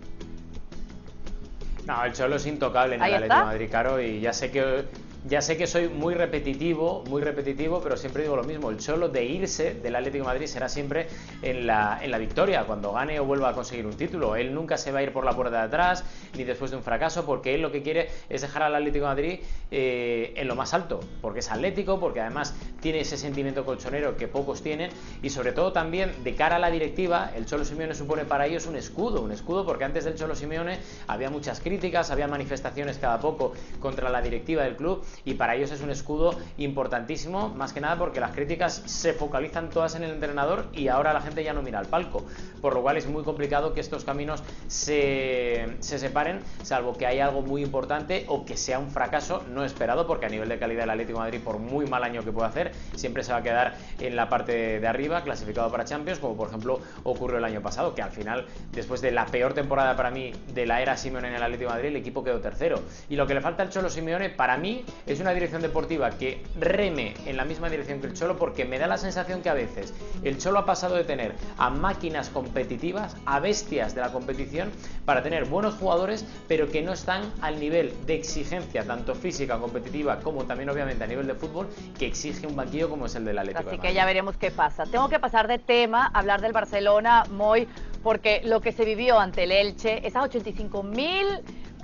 No, 1.87 2.05
el 2.05 2.13
Cholo 2.13 2.37
es 2.37 2.47
intocable 2.47 2.95
en 2.95 3.03
el 3.03 3.15
Atlético 3.15 3.39
de 3.39 3.45
Madrid, 3.45 3.69
Caro, 3.71 4.01
y 4.01 4.21
ya 4.21 4.33
sé 4.33 4.51
que 4.51 4.85
ya 5.25 5.41
sé 5.41 5.57
que 5.57 5.69
soy 5.69 5.89
muy 5.89 6.15
repetitivo, 6.15 7.05
muy 7.09 7.23
repetitivo, 7.23 7.81
pero 7.81 7.97
siempre 7.97 8.25
digo 8.25 8.35
lo 8.35 8.43
mismo. 8.43 8.71
El 8.71 8.79
cholo 8.79 9.09
de 9.09 9.25
irse 9.25 9.75
del 9.75 9.95
Atlético 9.95 10.25
Madrid 10.25 10.47
será 10.47 10.69
siempre 10.69 11.07
en 11.43 11.67
la, 11.67 12.01
en 12.03 12.11
la 12.11 12.19
victoria, 12.19 12.65
cuando 12.65 12.93
gane 12.93 13.21
o 13.21 13.25
vuelva 13.25 13.51
a 13.51 13.53
conseguir 13.53 13.87
un 13.87 13.95
título. 13.95 14.35
Él 14.35 14.53
nunca 14.53 14.77
se 14.77 14.91
va 14.91 14.99
a 14.99 15.03
ir 15.03 15.13
por 15.13 15.25
la 15.25 15.33
puerta 15.33 15.59
de 15.59 15.63
atrás, 15.65 16.05
ni 16.37 16.43
después 16.43 16.73
de 16.73 16.77
un 16.77 16.83
fracaso, 16.83 17.25
porque 17.25 17.55
él 17.55 17.63
lo 17.63 17.71
que 17.71 17.83
quiere 17.83 18.09
es 18.29 18.41
dejar 18.43 18.65
al 18.65 18.75
Atlético 18.75 19.07
Madrid 19.07 19.41
eh, 19.71 20.33
en 20.37 20.49
lo 20.49 20.57
más 20.57 20.75
alto, 20.75 20.99
porque 21.21 21.39
es 21.39 21.51
atlético, 21.53 22.01
porque 22.01 22.21
además 22.21 22.55
tiene 22.81 23.01
ese 23.01 23.17
sentimiento 23.17 23.65
colchonero 23.65 24.17
que 24.17 24.27
pocos 24.27 24.63
tienen, 24.63 24.91
y 25.23 25.31
sobre 25.31 25.53
todo 25.53 25.73
también 25.73 26.13
de 26.25 26.35
cara 26.35 26.57
a 26.57 26.59
la 26.59 26.71
directiva, 26.71 27.31
el 27.37 27.47
Cholo 27.47 27.65
Simeone 27.65 27.95
supone 27.95 28.25
para 28.25 28.47
ellos 28.47 28.67
un 28.67 28.75
escudo, 28.75 29.23
un 29.23 29.31
escudo, 29.31 29.65
porque 29.65 29.85
antes 29.85 30.05
del 30.05 30.17
Cholo 30.17 30.35
Simeone 30.35 30.79
había 31.07 31.31
muchas 31.31 31.61
críticas, 31.61 32.11
había 32.11 32.27
manifestaciones 32.27 32.99
cada 32.99 33.21
poco 33.21 33.53
contra 33.79 34.11
la 34.11 34.21
directiva 34.21 34.65
del 34.65 34.75
club 34.75 35.05
y 35.25 35.35
para 35.35 35.55
ellos 35.55 35.71
es 35.71 35.81
un 35.81 35.91
escudo 35.91 36.35
importantísimo, 36.57 37.49
más 37.51 37.73
que 37.73 37.81
nada 37.81 37.97
porque 37.97 38.21
las 38.21 38.33
críticas 38.33 38.83
se 38.87 39.13
focalizan 39.13 39.71
todas 39.71 39.95
en 39.95 40.05
el 40.05 40.13
entrenador 40.13 40.67
y 40.73 40.89
ahora 40.89 41.13
la 41.13 41.21
gente 41.21 41.45
ya 41.45 41.53
no 41.53 41.63
mira 41.63 41.79
al 41.79 41.87
palco, 41.87 42.25
por 42.61 42.75
lo 42.75 42.83
cual 42.83 42.97
es 42.97 43.07
muy 43.07 43.23
complicado 43.23 43.73
que 43.75 43.81
estos 43.81 44.05
caminos 44.05 44.43
se, 44.69 45.77
se 45.81 45.99
separen, 45.99 46.41
salvo 46.63 46.95
que 46.95 47.07
haya 47.07 47.27
algo 47.27 47.43
muy 47.43 47.63
importante 47.63 48.25
o 48.29 48.45
que 48.45 48.57
sea 48.57 48.79
un 48.79 48.91
fracaso 48.91 49.43
no 49.51 49.65
esperado, 49.65 50.07
porque 50.07 50.27
a 50.27 50.29
nivel 50.29 50.49
de 50.49 50.59
calidad 50.59 50.85
el 50.85 50.91
Atlético 50.91 51.19
Madrid, 51.19 51.41
por 51.43 51.59
muy 51.59 51.87
mal 51.87 52.05
año 52.05 52.23
que 52.23 52.33
pueda 52.33 52.49
hacer, 52.49 52.73
siempre 52.95 53.23
se 53.23 53.33
va 53.33 53.39
a 53.39 53.43
quedar 53.43 53.77
en 54.01 54.17
la 54.17 54.29
parte 54.29 54.81
de 54.81 54.87
arriba, 54.87 55.23
clasificado 55.23 55.71
para 55.71 55.85
Champions, 55.85 56.19
como 56.19 56.37
por 56.37 56.49
ejemplo 56.49 56.81
ocurrió 57.05 57.39
el 57.39 57.45
año 57.45 57.63
pasado, 57.63 57.95
que 57.95 58.03
al 58.03 58.11
final, 58.11 58.47
después 58.73 59.01
de 59.01 59.11
la 59.11 59.27
peor 59.27 59.55
temporada 59.55 59.97
para 59.97 60.11
mí 60.11 60.33
de 60.55 60.67
la 60.67 60.83
era 60.83 60.97
Simeone 60.97 61.29
en 61.29 61.35
el 61.35 61.43
Atlético 61.43 61.71
Madrid, 61.71 61.89
el 61.89 61.97
equipo 61.97 62.23
quedó 62.25 62.41
tercero. 62.41 62.81
Y 63.09 63.17
lo 63.17 63.27
que 63.27 63.35
le 63.35 63.41
falta 63.41 63.63
al 63.63 63.71
Cholo 63.71 63.91
Simeone, 63.91 64.31
para 64.31 64.57
mí, 64.57 64.85
es 65.07 65.21
una 65.21 65.33
dirección 65.33 65.63
deportiva 65.63 66.11
que 66.11 66.43
reme 66.59 67.15
en 67.27 67.37
la 67.37 67.45
misma 67.45 67.69
dirección 67.69 68.01
que 68.01 68.07
el 68.09 68.15
Cholo, 68.15 68.37
porque 68.37 68.65
me 68.65 68.79
da 68.79 68.87
la 68.87 68.99
sensación 68.99 69.43
que 69.43 69.49
a 69.49 69.55
veces 69.55 69.95
el 70.23 70.39
Cholo 70.39 70.61
ha 70.61 70.67
pasado 70.67 70.95
de 70.95 71.05
tener 71.05 71.35
a 71.59 71.71
máquinas 71.71 72.29
competitivas, 72.29 73.17
a 73.27 73.41
bestias 73.41 73.95
de 73.95 74.01
la 74.01 74.13
competición, 74.13 74.71
para 75.05 75.23
tener 75.23 75.47
buenos 75.47 75.75
jugadores, 75.75 76.25
pero 76.49 76.69
que 76.69 76.83
no 76.83 76.93
están 76.93 77.23
al 77.41 77.59
nivel 77.59 77.95
de 78.07 78.15
exigencia, 78.15 78.85
tanto 78.85 79.15
física, 79.15 79.59
competitiva, 79.59 80.21
como 80.21 80.45
también 80.45 80.71
obviamente 80.71 81.05
a 81.05 81.07
nivel 81.07 81.27
de 81.27 81.35
fútbol, 81.35 81.69
que 81.99 82.07
exige 82.07 82.47
un 82.47 82.57
banquillo 82.57 82.89
como 82.89 83.07
es 83.07 83.15
el 83.15 83.25
del 83.25 83.39
Atlético. 83.39 83.71
Así 83.71 83.79
que 83.79 83.95
ya 83.95 84.05
veremos 84.05 84.37
qué 84.37 84.51
pasa. 84.51 84.85
Tengo 84.85 85.09
que 85.09 85.19
pasar 85.19 85.49
de 85.49 85.59
tema, 85.59 86.11
hablar 86.13 86.41
del 86.41 86.53
Barcelona, 86.53 87.25
muy 87.31 87.69
porque 88.03 88.43
lo 88.45 88.61
que 88.61 88.73
se 88.73 88.85
vivió 88.85 89.19
ante 89.19 89.45
el 89.45 89.53
Elche, 89.53 90.07
esas 90.07 90.25
85 90.25 90.83
mil 90.83 91.27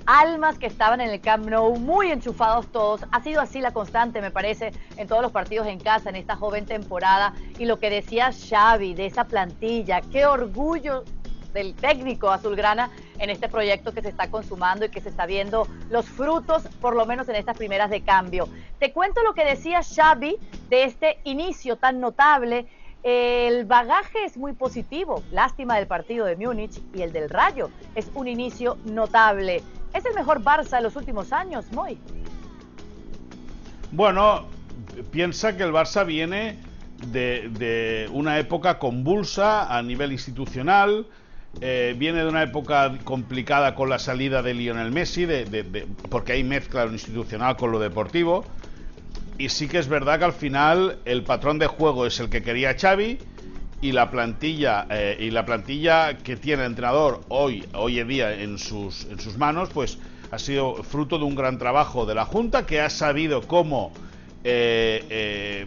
almas 0.09 0.57
que 0.57 0.65
estaban 0.65 1.01
en 1.01 1.11
el 1.11 1.21
Camp 1.21 1.45
Nou, 1.45 1.77
muy 1.77 2.11
enchufados 2.11 2.65
todos. 2.71 3.01
Ha 3.11 3.21
sido 3.21 3.41
así 3.41 3.61
la 3.61 3.71
constante, 3.71 4.21
me 4.21 4.31
parece, 4.31 4.71
en 4.97 5.07
todos 5.07 5.21
los 5.21 5.31
partidos 5.31 5.67
en 5.67 5.79
casa, 5.79 6.09
en 6.09 6.15
esta 6.15 6.35
joven 6.35 6.65
temporada. 6.65 7.35
Y 7.59 7.65
lo 7.65 7.77
que 7.77 7.91
decía 7.91 8.31
Xavi 8.31 8.95
de 8.95 9.05
esa 9.05 9.25
plantilla, 9.25 10.01
qué 10.01 10.25
orgullo 10.25 11.03
del 11.53 11.75
técnico 11.75 12.31
azulgrana 12.31 12.89
en 13.19 13.29
este 13.29 13.49
proyecto 13.49 13.93
que 13.93 14.01
se 14.01 14.09
está 14.09 14.31
consumando 14.31 14.85
y 14.85 14.89
que 14.89 14.99
se 14.99 15.09
está 15.09 15.27
viendo 15.27 15.67
los 15.91 16.07
frutos, 16.07 16.63
por 16.81 16.95
lo 16.95 17.05
menos 17.05 17.29
en 17.29 17.35
estas 17.35 17.55
primeras 17.55 17.91
de 17.91 18.01
cambio. 18.01 18.49
Te 18.79 18.91
cuento 18.91 19.21
lo 19.21 19.35
que 19.35 19.45
decía 19.45 19.81
Xavi 19.83 20.37
de 20.69 20.85
este 20.85 21.19
inicio 21.23 21.75
tan 21.75 21.99
notable 21.99 22.65
el 23.03 23.63
bagaje 23.63 24.25
es 24.25 24.35
muy 24.35 24.51
positivo. 24.51 25.23
Lástima 25.31 25.77
del 25.77 25.87
partido 25.87 26.25
de 26.25 26.35
Múnich 26.35 26.81
y 26.93 27.01
el 27.01 27.13
del 27.13 27.29
Rayo. 27.29 27.69
Es 27.95 28.11
un 28.13 28.27
inicio 28.27 28.77
notable. 28.83 29.63
¿Es 29.93 30.05
el 30.05 30.13
mejor 30.15 30.43
Barça 30.43 30.77
de 30.77 30.81
los 30.83 30.95
últimos 30.95 31.31
años, 31.33 31.65
Moy? 31.71 31.97
Bueno, 33.91 34.45
piensa 35.11 35.57
que 35.57 35.63
el 35.63 35.71
Barça 35.71 36.05
viene 36.05 36.57
de, 37.07 38.09
una 38.11 38.39
época 38.39 38.77
convulsa 38.79 39.75
a 39.75 39.81
nivel 39.81 40.11
institucional. 40.11 41.07
Eh, 41.61 41.95
viene 41.97 42.19
de 42.19 42.29
una 42.29 42.43
época 42.43 42.93
complicada 43.03 43.73
con 43.73 43.89
la 43.89 43.97
salida 43.97 44.43
de 44.43 44.53
Lionel 44.53 44.91
Messi, 44.91 45.27
porque 46.09 46.33
hay 46.33 46.43
mezcla 46.43 46.85
lo 46.85 46.91
institucional 46.91 47.55
con 47.57 47.71
lo 47.71 47.79
deportivo 47.79 48.45
y 49.39 49.47
sí 49.49 49.69
que 49.69 49.79
es 49.79 49.87
verdad 49.87 50.19
que 50.19 50.25
al 50.25 50.33
final 50.33 50.99
el 51.05 51.23
patrón 51.23 51.59
de 51.59 51.67
juego 51.67 52.05
es 52.05 52.19
el 52.19 52.29
que 52.29 52.43
quería 52.43 52.75
Xavi 52.77 53.17
y 53.81 53.91
la 53.91 54.11
plantilla 54.11 54.87
eh, 54.89 55.17
y 55.19 55.31
la 55.31 55.45
plantilla 55.45 56.17
que 56.17 56.35
tiene 56.35 56.63
el 56.63 56.71
entrenador 56.71 57.21
hoy 57.29 57.65
hoy 57.73 57.99
en 57.99 58.07
día 58.07 58.33
en 58.33 58.57
sus 58.57 59.05
en 59.05 59.19
sus 59.19 59.37
manos 59.37 59.69
pues 59.73 59.97
ha 60.31 60.39
sido 60.39 60.83
fruto 60.83 61.17
de 61.17 61.23
un 61.23 61.35
gran 61.35 61.57
trabajo 61.57 62.05
de 62.05 62.15
la 62.15 62.25
junta 62.25 62.65
que 62.65 62.81
ha 62.81 62.89
sabido 62.89 63.41
cómo 63.47 63.91
eh, 64.43 65.05
eh, 65.09 65.65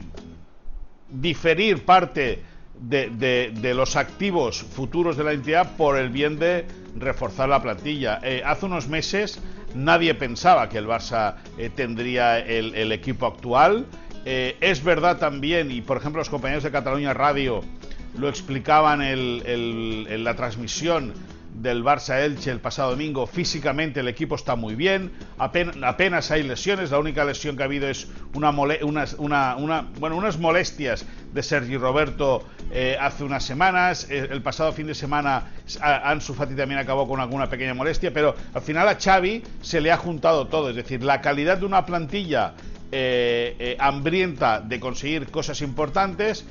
diferir 1.09 1.85
parte 1.85 2.42
de, 2.78 3.11
de, 3.54 3.75
los 3.75 3.95
activos 3.95 4.62
futuros 4.62 5.16
de 5.16 5.23
la 5.23 5.33
entidad 5.33 5.76
por 5.76 5.97
el 5.97 6.09
bien 6.09 6.38
de 6.38 6.66
reforzar 6.99 7.49
la 7.49 7.62
plantilla. 7.62 8.21
hace 8.45 8.66
unos 8.66 8.88
meses 8.88 9.40
Nadie 9.75 10.14
pensaba 10.14 10.69
que 10.69 10.78
el 10.78 10.87
Barça 10.87 11.37
tendría 11.76 12.38
el, 12.40 12.92
equipo 12.92 13.26
actual. 13.26 13.87
Es 14.25 14.83
verdad 14.83 15.19
también, 15.19 15.71
y 15.71 15.81
por 15.81 15.97
ejemplo 15.97 16.19
los 16.19 16.28
compañeros 16.28 16.64
de 16.64 16.71
Cataluña 16.73 17.14
Radio 17.14 17.62
lo 18.19 18.28
explicaban 18.28 19.02
en 19.02 20.25
la 20.25 20.35
transmisión 20.37 21.12
del 21.54 21.85
Barça 21.85 22.21
Elche 22.21 22.50
el 22.50 22.61
pasado 22.61 22.90
domingo. 22.90 23.26
Físicamente 23.26 24.00
el 24.00 24.09
equipo 24.09 24.35
está 24.35 24.57
muy 24.57 24.75
bien, 24.75 25.12
apenas, 25.38 26.31
hay 26.31 26.42
lesiones. 26.42 26.90
La 26.90 26.99
única 26.99 27.25
lesión 27.25 27.57
que 27.57 27.62
ha 27.62 27.66
habido 27.66 27.88
es 27.88 28.09
una, 28.35 28.50
una, 28.50 29.88
bueno, 29.99 30.16
unas 30.16 30.38
molestias 30.38 31.04
de 31.33 31.42
Sergi 31.42 31.76
Roberto 31.76 32.45
eh, 32.71 32.97
hace 33.00 33.25
unas 33.25 33.45
semanas. 33.45 34.07
Eh, 34.11 34.28
el 34.31 34.42
pasado 34.42 34.73
fin 34.73 34.87
de 34.87 34.95
semana 34.95 35.52
Ansu 35.81 36.35
Fati 36.35 36.54
también 36.54 36.81
acabó 36.81 37.07
con 37.07 37.21
alguna 37.21 37.49
pequeña 37.49 37.75
molestia, 37.75 38.12
pero 38.12 38.35
al 38.54 38.62
final 38.62 38.88
a 38.88 38.99
Xavi 38.99 39.42
se 39.61 39.81
le 39.81 39.92
ha 39.92 39.97
juntado 39.97 40.47
todo. 40.47 40.71
Es 40.71 40.76
decir, 40.76 41.02
la 41.02 41.21
calidad 41.21 41.59
de 41.59 41.66
una 41.66 41.85
plantilla 41.85 42.54
eh, 42.90 43.76
hambrienta 43.78 44.61
de 44.61 44.81
conseguir 44.81 45.31
cosas 45.31 45.62
importantes 45.62 46.45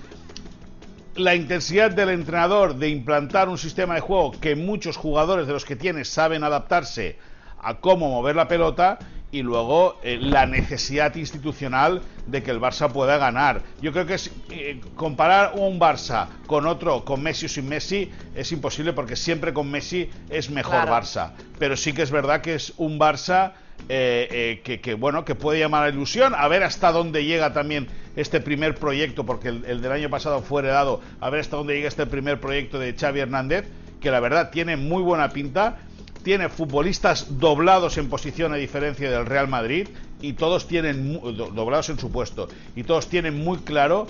la 1.16 1.36
intensidad 1.36 1.92
del 1.92 2.10
entrenador 2.10 2.76
de 2.76 2.90
implantar 2.90 3.50
un 3.50 3.58
sistema 3.58 3.96
de 3.96 4.02
juego 4.02 4.32
que 4.32 4.56
muchos 4.56 4.98
jugadores 4.98 5.48
de 5.48 5.54
los 5.54 5.66
que 5.66 5.76
tiene 5.76 6.06
saben 6.06 6.44
adaptarse 6.44 7.18
a 7.62 7.76
cómo 7.76 8.10
mover 8.10 8.36
la 8.36 8.48
pelota 8.48 8.98
y 9.32 9.44
luego 9.44 9.98
eh, 10.04 10.18
la 10.18 10.46
necesidad 10.46 11.16
institucional 11.16 12.02
de 12.28 12.44
que 12.44 12.52
el 12.52 12.60
Barça 12.60 12.92
pueda 12.92 13.18
ganar. 13.18 13.62
Yo 13.82 13.92
creo 13.94 14.06
que 14.06 14.16
es, 14.16 14.32
eh, 14.50 14.82
comparar 14.96 15.54
un 15.56 15.80
Barça 15.80 16.28
con 16.48 16.66
otro, 16.66 17.06
con 17.06 17.24
Messi 17.24 17.46
o 17.46 17.50
sin 17.50 17.68
Messi, 17.68 18.12
es 18.36 18.52
imposible 18.52 18.94
porque 18.94 19.16
siempre 19.16 19.54
con 19.54 19.70
Messi 19.72 20.10
es 20.30 20.50
mejor 20.50 20.88
Barça. 20.88 21.32
Pero 21.60 21.78
sí 21.78 21.94
que 21.94 22.02
es 22.02 22.12
verdad 22.12 22.42
que 22.42 22.56
es 22.56 22.74
un 22.78 23.00
Barça 23.00 23.54
eh, 23.90 24.62
que, 24.64 24.94
bueno, 24.94 25.26
que 25.26 25.36
puede 25.36 25.60
llamar 25.60 25.84
a 25.84 25.90
ilusión, 25.90 26.34
a 26.36 26.48
ver 26.48 26.64
hasta 26.64 26.92
dónde 26.92 27.26
llega 27.26 27.54
también 27.54 27.88
este 28.16 28.42
primer 28.42 28.76
proyecto, 28.76 29.26
porque 29.26 29.50
el, 29.50 29.66
el 29.66 29.82
del 29.82 29.92
año 29.92 30.10
pasado 30.10 30.42
fue 30.42 30.62
heredado, 30.62 31.02
a 31.20 31.30
ver 31.30 31.42
hasta 31.42 31.58
dónde 31.58 31.76
llega 31.76 31.88
este 31.88 32.06
primer 32.06 32.40
proyecto 32.40 32.80
de 32.80 32.94
Xavi 32.94 33.20
Hernández, 33.20 33.66
que 34.00 34.12
la 34.12 34.20
verdad 34.20 34.50
tiene 34.52 34.78
muy 34.78 35.04
buena 35.04 35.30
pinta 35.30 35.80
tiene 36.24 36.50
futbolistas 36.50 37.40
doblados 37.40 37.98
en 37.98 38.10
posición 38.10 38.54
a 38.54 38.56
diferencia 38.56 39.10
del 39.10 39.26
Real 39.26 39.48
Madrid 39.48 39.88
y 40.22 40.34
todos 40.34 40.68
tienen 40.68 41.20
doblados 41.20 41.90
en 41.90 41.98
su 41.98 42.12
puesto 42.12 42.48
y 42.76 42.84
todos 42.84 43.08
tienen 43.08 43.44
muy 43.44 43.60
claro 43.60 44.08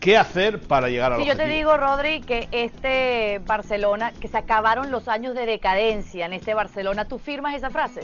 qué 0.00 0.16
hacer 0.16 0.60
para 0.60 0.88
llegar 0.88 1.12
a 1.12 1.18
sí, 1.18 1.26
yo 1.26 1.36
te 1.36 1.48
digo, 1.48 1.76
Rodri, 1.76 2.20
que 2.20 2.48
este 2.52 3.40
Barcelona, 3.46 4.12
que 4.20 4.28
se 4.28 4.38
acabaron 4.38 4.90
los 4.90 5.08
años 5.08 5.34
de 5.34 5.46
decadencia 5.46 6.26
en 6.26 6.32
este 6.32 6.54
Barcelona, 6.54 7.06
¿tú 7.06 7.18
firmas 7.18 7.54
esa 7.54 7.70
frase? 7.70 8.02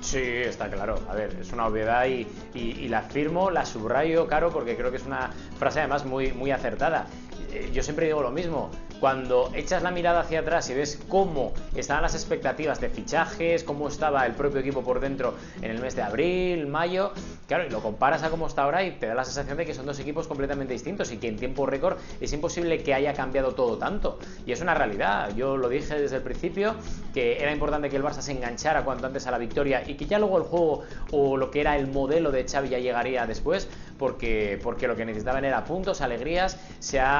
Sí, 0.00 0.18
está 0.18 0.68
claro. 0.70 0.98
A 1.08 1.14
ver, 1.14 1.36
es 1.40 1.52
una 1.52 1.66
obviedad 1.66 2.06
y, 2.06 2.88
la 2.88 3.02
firmo, 3.02 3.50
la 3.50 3.64
subrayo, 3.64 4.26
Caro, 4.26 4.50
porque 4.50 4.76
creo 4.76 4.90
que 4.90 4.96
es 4.96 5.06
una 5.06 5.30
frase 5.58 5.80
además 5.80 6.04
muy, 6.04 6.32
muy 6.32 6.50
acertada. 6.50 7.06
Eh, 7.52 7.70
yo 7.72 7.82
siempre 7.82 8.06
digo 8.06 8.22
lo 8.22 8.30
mismo 8.30 8.70
cuando 9.00 9.50
echas 9.54 9.82
la 9.82 9.90
mirada 9.90 10.20
hacia 10.20 10.40
atrás 10.40 10.68
y 10.68 10.74
ves 10.74 11.00
cómo 11.08 11.54
estaban 11.74 12.02
las 12.02 12.14
expectativas 12.14 12.80
de 12.80 12.90
fichajes, 12.90 13.64
cómo 13.64 13.88
estaba 13.88 14.26
el 14.26 14.34
propio 14.34 14.60
equipo 14.60 14.82
por 14.82 15.00
dentro 15.00 15.34
en 15.62 15.70
el 15.70 15.80
mes 15.80 15.96
de 15.96 16.02
abril, 16.02 16.66
mayo, 16.66 17.12
claro, 17.48 17.64
y 17.64 17.70
lo 17.70 17.80
comparas 17.80 18.22
a 18.22 18.30
cómo 18.30 18.46
está 18.46 18.64
ahora 18.64 18.84
y 18.84 18.92
te 18.92 19.06
da 19.06 19.14
la 19.14 19.24
sensación 19.24 19.56
de 19.56 19.64
que 19.64 19.72
son 19.72 19.86
dos 19.86 19.98
equipos 19.98 20.28
completamente 20.28 20.74
distintos 20.74 21.10
y 21.12 21.16
que 21.16 21.28
en 21.28 21.36
tiempo 21.36 21.64
récord 21.64 21.96
es 22.20 22.32
imposible 22.34 22.82
que 22.82 22.92
haya 22.92 23.14
cambiado 23.14 23.54
todo 23.54 23.78
tanto. 23.78 24.18
Y 24.44 24.52
es 24.52 24.60
una 24.60 24.74
realidad. 24.74 25.34
Yo 25.34 25.56
lo 25.56 25.70
dije 25.70 25.98
desde 25.98 26.16
el 26.16 26.22
principio 26.22 26.74
que 27.14 27.42
era 27.42 27.52
importante 27.52 27.88
que 27.88 27.96
el 27.96 28.02
Barça 28.04 28.20
se 28.20 28.32
enganchara 28.32 28.84
cuanto 28.84 29.06
antes 29.06 29.26
a 29.26 29.30
la 29.30 29.38
victoria 29.38 29.82
y 29.86 29.94
que 29.94 30.04
ya 30.04 30.18
luego 30.18 30.36
el 30.36 30.44
juego 30.44 30.82
o 31.10 31.36
lo 31.38 31.50
que 31.50 31.62
era 31.62 31.76
el 31.76 31.86
modelo 31.86 32.30
de 32.30 32.46
Xavi 32.46 32.68
ya 32.68 32.78
llegaría 32.78 33.26
después, 33.26 33.68
porque, 33.98 34.58
porque 34.62 34.86
lo 34.86 34.96
que 34.96 35.04
necesitaban 35.04 35.44
era 35.44 35.64
puntos, 35.64 36.00
alegrías, 36.00 36.58
se 36.78 37.00
ha, 37.00 37.19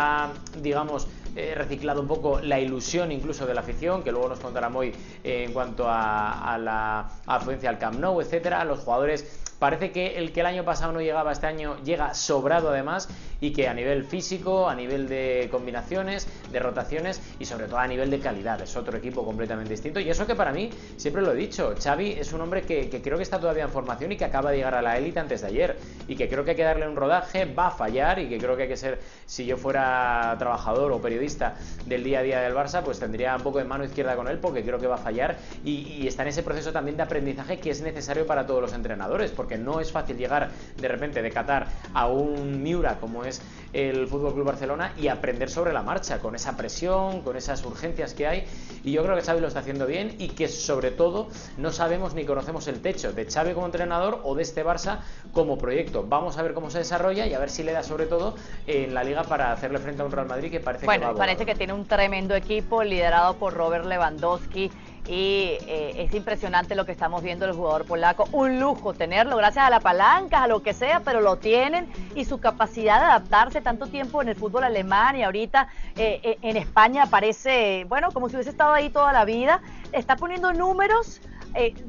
digamos, 0.61 1.07
eh, 1.37 1.55
reciclado 1.55 2.01
un 2.01 2.09
poco 2.09 2.41
la 2.41 2.59
ilusión 2.59 3.13
incluso 3.13 3.47
de 3.47 3.55
la 3.55 3.61
afición, 3.61 4.03
que 4.03 4.11
luego 4.11 4.29
nos 4.29 4.41
contará 4.41 4.69
muy 4.69 4.93
en 5.23 5.53
cuanto 5.53 5.87
a, 5.89 6.59
la 6.59 7.09
afluencia 7.27 7.71
al 7.71 7.79
Camp 7.79 7.99
Nou, 8.01 8.21
etcétera. 8.21 8.65
Los 8.65 8.81
jugadores 8.81 9.50
parece 9.61 9.93
que 9.93 10.19
el 10.19 10.33
que 10.33 10.41
el 10.41 10.47
año 10.47 10.65
pasado 10.65 10.91
no 10.91 11.01
llegaba 11.01 11.31
este 11.31 11.47
año 11.47 11.77
llega 11.85 12.15
sobrado 12.15 12.71
además 12.71 13.09
y 13.41 13.53
que 13.53 13.69
a 13.69 13.75
nivel 13.75 14.05
físico, 14.05 14.69
a 14.69 14.75
nivel 14.75 15.09
de 15.09 15.49
combinaciones, 15.51 16.27
de 16.51 16.59
rotaciones 16.59 17.21
y 17.39 17.45
sobre 17.45 17.67
todo 17.67 17.79
a 17.79 17.87
nivel 17.87 18.11
de 18.11 18.19
calidad 18.19 18.61
es 18.61 18.77
otro 18.77 18.97
equipo 18.97 19.25
completamente 19.25 19.71
distinto. 19.71 20.01
Y 20.01 20.11
eso 20.11 20.27
que 20.27 20.35
para 20.35 20.53
mí, 20.53 20.71
siempre 20.97 21.23
lo 21.23 21.33
he 21.33 21.37
dicho, 21.37 21.75
Xavi 21.81 22.13
es 22.13 22.33
un 22.33 22.41
hombre 22.41 22.63
que, 22.63 22.91
creo 23.03 23.17
que 23.17 23.23
está 23.23 23.39
todavía 23.39 23.65
en 23.65 23.71
formación 23.71 24.13
y 24.13 24.17
que 24.17 24.25
acaba 24.25 24.51
de 24.51 24.59
llegar 24.59 24.75
a 24.75 24.83
la 24.83 24.99
élite 24.99 25.21
antes 25.21 25.41
de 25.43 25.47
ayer 25.47 25.77
y 26.09 26.17
que 26.17 26.29
creo 26.29 26.45
que 26.45 26.51
hay 26.51 26.57
que 26.57 26.65
darle 26.65 26.89
un 26.89 26.97
rodaje, 26.97 27.45
va 27.45 27.69
a 27.69 27.71
fallar 27.71 28.19
y 28.19 28.29
que 28.29 28.39
creo 28.39 28.57
que 28.57 28.65
hay 28.65 28.69
que 28.69 28.77
ser, 28.77 29.01
si 29.27 29.45
yo 29.47 29.57
fuera 29.57 30.35
trabajador 30.39 30.93
o 30.93 31.01
periodista 31.01 31.55
del 31.87 32.05
día 32.05 32.21
a 32.21 32.23
día 32.23 32.41
del 32.41 32.55
Barça, 32.55 32.83
pues 32.83 32.99
tendría 32.99 33.37
un 33.37 33.43
poco 33.43 33.59
de 33.59 33.65
mano 33.65 33.85
izquierda 33.85 34.17
con 34.17 34.29
él 34.29 34.39
porque 34.39 34.63
creo 34.63 34.79
que 34.79 34.87
va 34.87 34.97
a 34.97 34.99
fallar 34.99 35.37
y, 35.65 36.07
está 36.07 36.23
en 36.23 36.29
ese 36.29 36.43
proceso 36.43 36.73
también 36.73 36.97
de 36.97 37.05
aprendizaje 37.05 37.59
que 37.59 37.71
es 37.71 37.83
necesario 37.83 38.27
para 38.27 38.47
todos 38.47 38.61
los 38.61 38.73
entrenadores 38.73 39.31
porque 39.51 39.65
no 39.65 39.81
es 39.81 39.91
fácil 39.91 40.17
llegar 40.17 40.49
de 40.77 40.87
repente 40.87 41.23
de 41.23 41.31
Qatar 41.33 41.67
a 41.93 42.07
un 42.07 42.63
Miura 42.63 42.99
como 43.01 43.25
es 43.25 43.43
el 43.73 44.07
Fútbol 44.07 44.35
Club 44.35 44.47
Barcelona 44.47 44.93
y 44.97 45.09
aprender 45.09 45.51
sobre 45.51 45.73
la 45.73 45.83
marcha 45.83 46.21
con 46.21 46.37
esa 46.37 46.57
presión, 46.57 47.23
con 47.23 47.37
esas 47.37 47.65
urgencias 47.65 48.15
que 48.15 48.29
hay 48.29 48.45
y 48.85 48.93
yo 48.93 49.03
creo 49.03 49.17
que 49.17 49.23
Xavi 49.23 49.41
lo 49.41 49.49
está 49.49 49.59
haciendo 49.59 49.87
bien 49.87 50.15
y 50.19 50.29
que 50.29 50.47
sobre 50.47 50.93
todo 50.93 51.29
no 51.59 51.73
sabemos 51.73 52.15
ni 52.15 52.25
conocemos 52.25 52.69
el 52.69 52.81
techo 52.81 53.13
de 53.13 53.25
Xavi 53.25 53.55
como 53.55 53.67
entrenador 53.67 54.21
o 54.23 54.37
de 54.37 54.43
este 54.43 54.65
Barça 54.65 55.01
como 55.33 55.59
proyecto. 55.59 56.05
Vamos 56.09 56.39
a 56.39 56.43
ver 56.43 56.55
cómo 56.55 56.71
se 56.71 56.79
desarrolla 56.79 57.27
y 57.27 57.35
a 57.35 57.41
ver 57.41 57.51
si 57.51 57.65
le 57.65 57.73
da 57.73 57.83
sobre 57.83 58.07
todo 58.07 58.37
en 58.69 58.95
la 58.95 59.03
liga 59.03 59.25
para 59.25 59.51
hacerle 59.51 59.81
frente 59.81 60.03
a 60.03 60.05
un 60.05 60.13
Real 60.13 60.29
Madrid 60.29 60.53
que 60.53 60.61
parece 60.61 60.87
que 60.87 60.99
va 60.99 61.15
parece 61.15 61.45
que 61.45 61.57
tiene 61.57 61.73
un 61.73 61.87
tremendo 61.87 62.37
equipo 62.37 62.85
liderado 62.85 63.35
por 63.35 63.55
Robert 63.55 63.85
Lewandowski 63.87 64.71
y 65.11 65.59
eh, 65.67 65.95
es 65.97 66.15
impresionante 66.15 66.77
lo 66.77 66.87
que 66.87 66.93
estamos 66.93 67.21
viendo 67.21 67.45
del 67.45 67.57
jugador 67.57 67.85
polaco. 67.85 68.29
Un 68.31 68.61
lujo 68.61 68.95
tenerlo, 68.95 69.37
gracias 69.37 69.67
a 69.67 69.71
la 69.71 69.81
palanca, 69.81 70.45
a 70.45 70.47
lo 70.47 70.63
que 70.63 70.73
sea, 70.73 71.01
pero 71.01 71.21
lo 71.21 71.37
tienen 71.37 71.89
y 72.15 72.25
su 72.25 72.39
capacidad 72.39 73.01
de 73.01 73.07
adaptarse 73.07 73.61
tanto 73.61 73.89
tiempo 73.89 74.23
en 74.23 74.29
el 74.29 74.37
fútbol 74.37 74.63
alemán 74.63 75.17
y 75.17 75.25
ahorita 75.25 75.67
eh, 75.97 76.21
eh, 76.23 76.39
en 76.43 76.57
España 76.57 77.07
parece, 77.07 77.87
bueno, 77.89 78.13
como 78.13 78.29
si 78.29 78.37
hubiese 78.37 78.51
estado 78.51 78.73
ahí 78.73 78.89
toda 78.89 79.13
la 79.13 79.25
vida. 79.25 79.61
Está 79.91 80.15
poniendo 80.15 80.53
números 80.53 81.21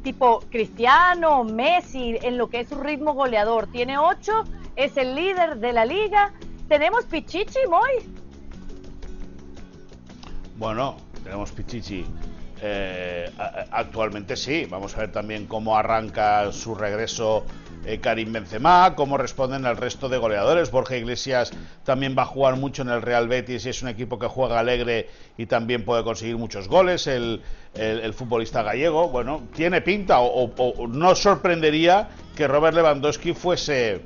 tipo 0.02 0.40
Cristiano, 0.50 1.44
Messi, 1.44 2.18
en 2.24 2.40
lo 2.40 2.50
que 2.50 2.62
es 2.62 2.70
su 2.70 2.80
ritmo 2.80 3.14
goleador. 3.14 3.68
Tiene 3.68 4.00
ocho, 4.00 4.46
es 4.76 4.98
el 4.98 5.14
líder 5.14 5.58
de 5.58 5.74
la 5.74 5.86
liga. 5.86 6.34
Tenemos 6.68 7.06
Pichichi, 7.06 7.60
Moy. 7.70 7.92
Bueno, 10.58 10.98
tenemos 11.24 11.52
Pichichi 11.52 12.04
eh, 12.64 13.30
actualmente 13.72 14.36
sí. 14.36 14.68
Vamos 14.70 14.96
a 14.96 15.00
ver 15.02 15.12
también 15.12 15.48
cómo 15.48 15.76
arranca 15.76 16.52
su 16.52 16.76
regreso 16.76 17.44
eh, 17.86 18.00
Karim 18.00 18.32
Benzema, 18.32 18.94
cómo 18.96 19.18
responden 19.18 19.66
el 19.66 19.76
resto 19.78 20.10
de 20.10 20.20
goleadores. 20.20 20.70
Borja 20.70 20.96
Iglesias 20.96 21.52
también 21.84 22.16
va 22.16 22.24
a 22.24 22.26
jugar 22.28 22.58
mucho 22.58 22.84
en 22.84 22.90
el 22.90 23.02
Real 23.02 23.28
Betis 23.28 23.66
y 23.66 23.70
es 23.70 23.82
un 23.82 23.88
equipo 23.88 24.20
que 24.20 24.28
juega 24.28 24.60
alegre 24.60 25.10
y 25.38 25.48
también 25.48 25.84
puede 25.84 26.04
conseguir 26.04 26.38
muchos 26.38 26.68
goles. 26.68 27.08
El, 27.08 27.42
futbolista 28.14 28.62
gallego, 28.62 29.10
bueno, 29.10 29.42
tiene 29.56 29.82
pinta 29.82 30.20
o, 30.20 30.88
no 30.88 31.16
sorprendería 31.16 32.10
que 32.36 32.48
Robert 32.48 32.76
Lewandowski 32.76 33.34
fuese 33.34 34.02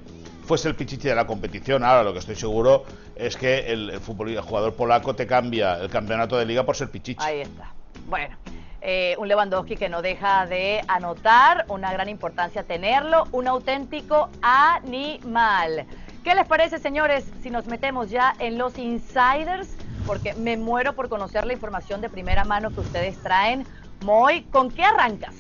fuese 0.46 0.70
el 0.70 0.76
pichichi 0.76 1.10
de 1.10 1.16
la 1.16 1.26
competición. 1.26 1.84
Ahora 1.84 2.04
lo 2.04 2.14
que 2.14 2.20
estoy 2.20 2.36
seguro 2.36 2.86
es 3.16 3.36
que 3.36 3.72
el, 3.74 3.90
el, 3.90 4.00
el 4.30 4.42
jugador 4.42 4.76
polaco 4.76 5.16
te 5.16 5.26
cambia 5.26 5.80
el 5.80 5.90
campeonato 5.90 6.38
de 6.38 6.46
liga 6.46 6.64
por 6.64 6.76
ser 6.76 6.90
pichichi. 6.90 7.22
Ahí 7.22 7.42
está. 7.42 7.75
Bueno, 8.08 8.36
eh, 8.82 9.16
un 9.18 9.28
Lewandowski 9.28 9.76
que 9.76 9.90
no 9.90 10.02
deja 10.02 10.46
de 10.46 10.84
anotar, 10.88 11.66
una 11.70 11.92
gran 11.92 12.08
importancia 12.08 12.64
tenerlo, 12.64 13.26
un 13.32 13.48
auténtico 13.48 14.30
animal. 14.42 15.86
¿Qué 16.24 16.36
les 16.36 16.46
parece, 16.46 16.80
señores, 16.80 17.26
si 17.42 17.50
nos 17.50 17.68
metemos 17.68 18.10
ya 18.10 18.36
en 18.40 18.58
los 18.58 18.78
insiders? 18.78 19.76
Porque 20.06 20.34
me 20.34 20.56
muero 20.58 20.94
por 20.94 21.10
conocer 21.10 21.46
la 21.46 21.54
información 21.54 22.02
de 22.02 22.10
primera 22.10 22.46
mano 22.46 22.70
que 22.70 22.80
ustedes 22.80 23.18
traen. 23.22 23.66
Moy, 24.04 24.44
¿con 24.52 24.70
qué 24.70 24.84
arrancas? 24.84 25.36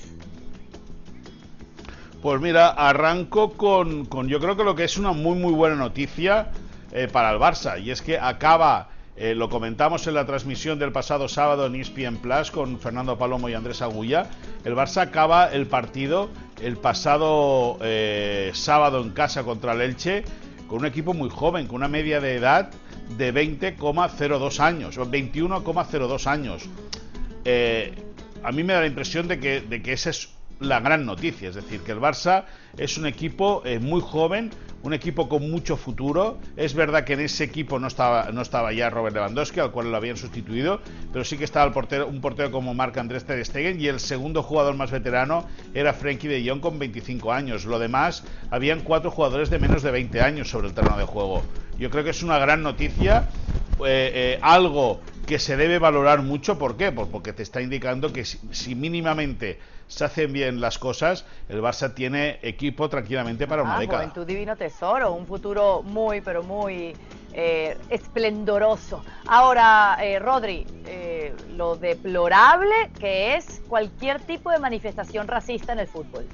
Pues 2.21 2.41
mira, 2.41 2.69
arranco 2.69 3.53
con, 3.53 4.07
yo 4.27 4.39
creo 4.39 4.57
que 4.57 4.63
lo 4.63 4.73
que 4.73 4.85
es 4.85 4.97
una 4.97 5.11
muy 5.11 5.37
muy 5.37 5.53
buena 5.53 5.75
noticia 5.75 6.49
eh, 6.91 7.07
para 7.07 7.29
el 7.29 7.37
Barça, 7.37 7.79
y 7.79 7.91
es 7.91 8.01
que 8.01 8.17
acaba 8.17 8.89
eh, 9.17 9.33
lo 9.33 9.49
comentamos 9.49 10.07
en 10.07 10.13
la 10.13 10.25
transmisión 10.25 10.77
del 10.77 10.91
pasado 10.91 11.29
sábado 11.29 11.65
en 11.65 11.75
ESPN 11.75 12.17
Plus 12.17 12.51
con 12.51 12.79
Fernando 12.79 13.17
Palomo 13.17 13.47
y 13.47 13.53
Andrés 13.53 13.81
Agulla. 13.81 14.29
El 14.65 14.75
Barça 14.75 15.01
acaba 15.01 15.47
el 15.47 15.67
partido 15.67 16.29
el 16.61 16.77
pasado 16.77 17.77
eh, 17.81 18.51
sábado 18.53 19.01
en 19.01 19.11
casa 19.11 19.43
contra 19.43 19.73
el 19.73 19.81
Elche 19.81 20.23
con 20.67 20.79
un 20.79 20.85
equipo 20.85 21.13
muy 21.13 21.29
joven, 21.29 21.67
con 21.67 21.77
una 21.77 21.87
media 21.87 22.19
de 22.19 22.35
edad 22.35 22.71
de 23.17 23.33
20,02 23.33 24.59
años, 24.59 24.97
o 24.97 25.05
21,02 25.05 26.27
años. 26.27 26.63
Eh, 27.45 27.93
a 28.43 28.51
mí 28.51 28.63
me 28.63 28.73
da 28.73 28.81
la 28.81 28.87
impresión 28.87 29.27
de 29.27 29.39
que, 29.39 29.61
de 29.61 29.81
que 29.81 29.93
esa 29.93 30.09
es 30.09 30.34
la 30.59 30.79
gran 30.79 31.05
noticia, 31.05 31.49
es 31.49 31.55
decir, 31.55 31.81
que 31.81 31.91
el 31.91 31.99
Barça 31.99 32.45
es 32.77 32.97
un 32.97 33.05
equipo 33.05 33.63
muy 33.81 34.01
joven, 34.01 34.51
un 34.85 34.93
equipo 34.93 35.27
con 35.27 35.49
mucho 35.49 35.77
futuro. 35.77 36.37
Es 36.55 36.75
verdad 36.75 37.03
que 37.03 37.13
en 37.13 37.21
ese 37.21 37.43
equipo 37.43 37.79
no 37.79 37.87
estaba, 37.87 38.31
no 38.31 38.41
estaba 38.41 38.71
ya 38.71 38.89
Robert 38.91 39.15
Lewandowski, 39.15 39.59
al 39.59 39.71
cual 39.71 39.89
lo 39.89 39.97
habían 39.97 40.15
sustituido, 40.15 40.79
pero 41.11 41.25
sí 41.25 41.37
que 41.37 41.43
estaba 41.43 41.65
el 41.65 41.73
portero, 41.73 42.07
un 42.07 42.21
portero 42.21 42.51
como 42.51 42.73
Marc 42.75 42.97
Andrés 42.97 43.25
Ter 43.25 43.43
Stegen 43.43 43.81
y 43.81 43.87
el 43.87 43.99
segundo 43.99 44.43
jugador 44.43 44.75
más 44.75 44.91
veterano 44.91 45.47
era 45.73 45.93
Frenkie 45.93 46.27
de 46.27 46.47
Jong 46.47 46.61
con 46.61 46.77
25 46.77 47.33
años. 47.33 47.65
Lo 47.65 47.79
demás, 47.79 48.23
habían 48.51 48.81
cuatro 48.81 49.09
jugadores 49.09 49.49
de 49.49 49.57
menos 49.57 49.81
de 49.81 49.89
20 49.89 50.21
años 50.21 50.49
sobre 50.49 50.67
el 50.67 50.73
terreno 50.75 50.97
de 50.97 51.05
juego. 51.05 51.43
Yo 51.79 51.89
creo 51.89 52.03
que 52.03 52.11
es 52.11 52.21
una 52.21 52.37
gran 52.37 52.61
noticia, 52.61 53.27
eh, 53.79 54.11
eh, 54.13 54.39
algo 54.41 55.01
que 55.25 55.39
se 55.39 55.57
debe 55.57 55.79
valorar 55.79 56.21
mucho. 56.21 56.57
¿Por 56.57 56.77
qué? 56.77 56.91
Pues 56.91 57.07
porque 57.09 57.33
te 57.33 57.43
está 57.43 57.61
indicando 57.61 58.13
que 58.13 58.25
si 58.25 58.75
mínimamente 58.75 59.59
se 59.87 60.05
hacen 60.05 60.33
bien 60.33 60.61
las 60.61 60.79
cosas, 60.79 61.25
el 61.49 61.61
Barça 61.61 61.93
tiene 61.93 62.39
equipo 62.41 62.89
tranquilamente 62.89 63.47
para 63.47 63.63
una 63.63 63.75
ah, 63.75 63.79
década. 63.79 64.13
tu 64.13 64.25
divino 64.25 64.55
tesoro, 64.55 65.13
un 65.13 65.27
futuro 65.27 65.83
muy, 65.83 66.21
pero 66.21 66.43
muy 66.43 66.95
eh, 67.33 67.77
esplendoroso. 67.89 69.03
Ahora, 69.27 69.97
eh, 70.01 70.19
Rodri, 70.19 70.65
eh, 70.85 71.33
lo 71.55 71.75
deplorable 71.75 72.73
que 72.99 73.35
es 73.35 73.61
cualquier 73.67 74.21
tipo 74.21 74.49
de 74.51 74.59
manifestación 74.59 75.27
racista 75.27 75.73
en 75.73 75.79
el 75.79 75.87
fútbol. 75.87 76.25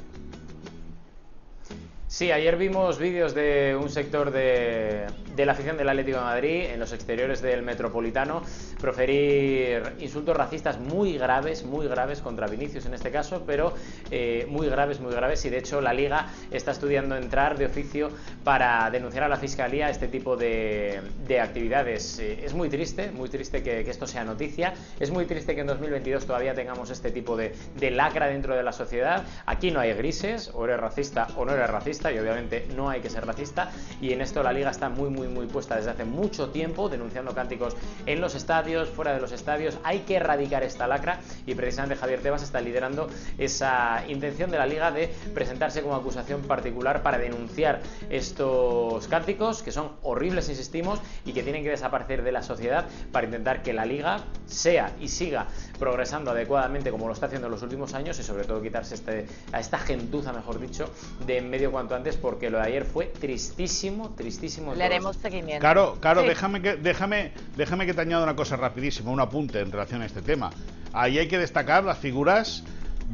Sí, 2.12 2.30
ayer 2.30 2.58
vimos 2.58 3.00
vídeos 3.00 3.34
de 3.34 3.80
un 3.82 3.89
sector 3.89 4.32
de, 4.32 5.08
la 5.38 5.54
afición 5.54 5.78
del 5.78 5.88
Atlético 5.88 6.17
de 6.17 6.24
Madrid 6.26 6.65
en 6.65 6.78
los 6.78 6.91
exteriores 6.91 7.41
del 7.41 7.63
Metropolitano 7.63 8.41
proferir 8.82 9.93
insultos 9.97 10.36
racistas 10.36 10.78
muy 10.78 11.17
graves, 11.17 11.63
muy 11.63 11.88
graves 11.88 12.19
contra 12.19 12.47
Vinicius 12.47 12.86
en 12.86 12.95
este 12.95 13.12
caso, 13.12 13.43
pero 13.47 13.74
eh, 14.12 14.45
muy 14.50 14.67
graves, 14.67 15.00
muy 15.00 15.13
graves 15.13 15.45
y 15.45 15.50
de 15.50 15.60
hecho 15.60 15.80
la 15.80 15.93
Liga 15.93 16.28
está 16.52 16.71
estudiando 16.71 17.15
entrar 17.15 17.58
de 17.58 17.67
oficio 17.67 18.10
para 18.43 18.89
denunciar 18.91 19.24
a 19.24 19.30
la 19.30 19.38
Fiscalía 19.38 19.89
este 19.89 20.10
tipo 20.10 20.36
de, 20.36 21.00
actividades. 21.41 22.19
Eh, 22.19 22.43
es 22.43 22.54
muy 22.54 22.67
triste, 22.67 23.12
muy 23.12 23.30
triste 23.30 23.63
que, 23.63 23.89
esto 23.89 24.06
sea 24.06 24.26
noticia, 24.26 24.74
es 25.00 25.12
muy 25.12 25.26
triste 25.26 25.56
que 25.56 25.62
en 25.62 25.67
2022 25.67 26.26
todavía 26.26 26.54
tengamos 26.54 26.89
este 26.89 27.10
tipo 27.10 27.38
de, 27.38 27.56
de 27.80 27.89
lacra 27.89 28.28
dentro 28.28 28.54
de 28.54 28.63
la 28.63 28.74
sociedad. 28.74 29.24
Aquí 29.45 29.71
no 29.71 29.80
hay 29.80 29.93
grises, 29.93 30.52
o 30.54 30.65
eres 30.65 30.78
racista 30.78 31.28
o 31.38 31.45
no 31.45 31.54
eres 31.54 31.69
racista 31.69 32.00
y 32.09 32.17
obviamente 32.17 32.67
no 32.75 32.89
hay 32.89 33.01
que 33.01 33.09
ser 33.09 33.25
racista. 33.25 33.69
Y 33.99 34.13
en 34.13 34.21
esto 34.21 34.41
la 34.41 34.53
liga 34.53 34.71
está 34.71 34.87
muy 34.87 35.09
muy 35.09 35.27
muy 35.27 35.45
puesta 35.47 35.75
desde 35.75 35.91
hace 35.91 36.05
mucho 36.05 36.49
tiempo 36.49 36.87
denunciando 36.87 37.35
cánticos 37.35 37.75
en 38.05 38.21
los 38.21 38.33
estadios, 38.35 38.89
fuera 38.89 39.13
de 39.13 39.19
los 39.19 39.33
estadios, 39.33 39.77
hay 39.83 39.99
que 39.99 40.15
erradicar 40.15 40.63
esta 40.63 40.87
lacra 40.87 41.19
y 41.45 41.53
precisamente 41.55 41.95
Javier 41.95 42.21
Tebas 42.21 42.43
está 42.43 42.61
liderando 42.61 43.09
esa 43.37 44.03
intención 44.07 44.49
de 44.51 44.57
la 44.57 44.65
liga 44.65 44.91
de 44.91 45.13
presentarse 45.33 45.81
como 45.81 45.95
acusación 45.95 46.41
particular 46.43 47.03
para 47.03 47.17
denunciar 47.17 47.81
estos 48.09 49.07
cánticos 49.07 49.61
que 49.63 49.71
son 49.71 49.91
horribles 50.01 50.49
insistimos 50.49 50.99
y 51.25 51.33
que 51.33 51.43
tienen 51.43 51.63
que 51.63 51.69
desaparecer 51.69 52.23
de 52.23 52.31
la 52.31 52.43
sociedad 52.43 52.85
para 53.11 53.25
intentar 53.25 53.63
que 53.63 53.73
la 53.73 53.85
liga 53.85 54.21
sea 54.51 54.93
y 54.99 55.07
siga 55.07 55.47
progresando 55.79 56.31
adecuadamente 56.31 56.91
como 56.91 57.07
lo 57.07 57.13
está 57.13 57.25
haciendo 57.25 57.47
en 57.47 57.51
los 57.51 57.63
últimos 57.63 57.93
años 57.93 58.19
y 58.19 58.23
sobre 58.23 58.43
todo 58.43 58.61
quitarse 58.61 58.95
este, 58.95 59.25
a 59.51 59.59
esta 59.59 59.77
gentuza 59.79 60.33
mejor 60.33 60.59
dicho 60.59 60.91
de 61.25 61.37
en 61.37 61.49
medio 61.49 61.71
cuanto 61.71 61.95
antes 61.95 62.17
porque 62.17 62.49
lo 62.49 62.57
de 62.59 62.65
ayer 62.65 62.85
fue 62.85 63.07
tristísimo, 63.07 64.13
tristísimo. 64.15 64.75
Le 64.75 64.83
haremos 64.83 65.15
seguimiento. 65.17 65.61
Claro, 65.61 65.97
claro, 65.99 66.21
déjame, 66.23 66.61
que, 66.61 66.75
déjame, 66.75 67.31
déjame 67.55 67.85
que 67.85 67.93
te 67.93 68.01
añada 68.01 68.23
una 68.23 68.35
cosa 68.35 68.55
rapidísima, 68.57 69.11
un 69.11 69.19
apunte 69.19 69.59
en 69.59 69.71
relación 69.71 70.01
a 70.01 70.05
este 70.05 70.21
tema. 70.21 70.51
Ahí 70.93 71.17
hay 71.17 71.27
que 71.27 71.37
destacar 71.37 71.83
las 71.83 71.97
figuras 71.97 72.63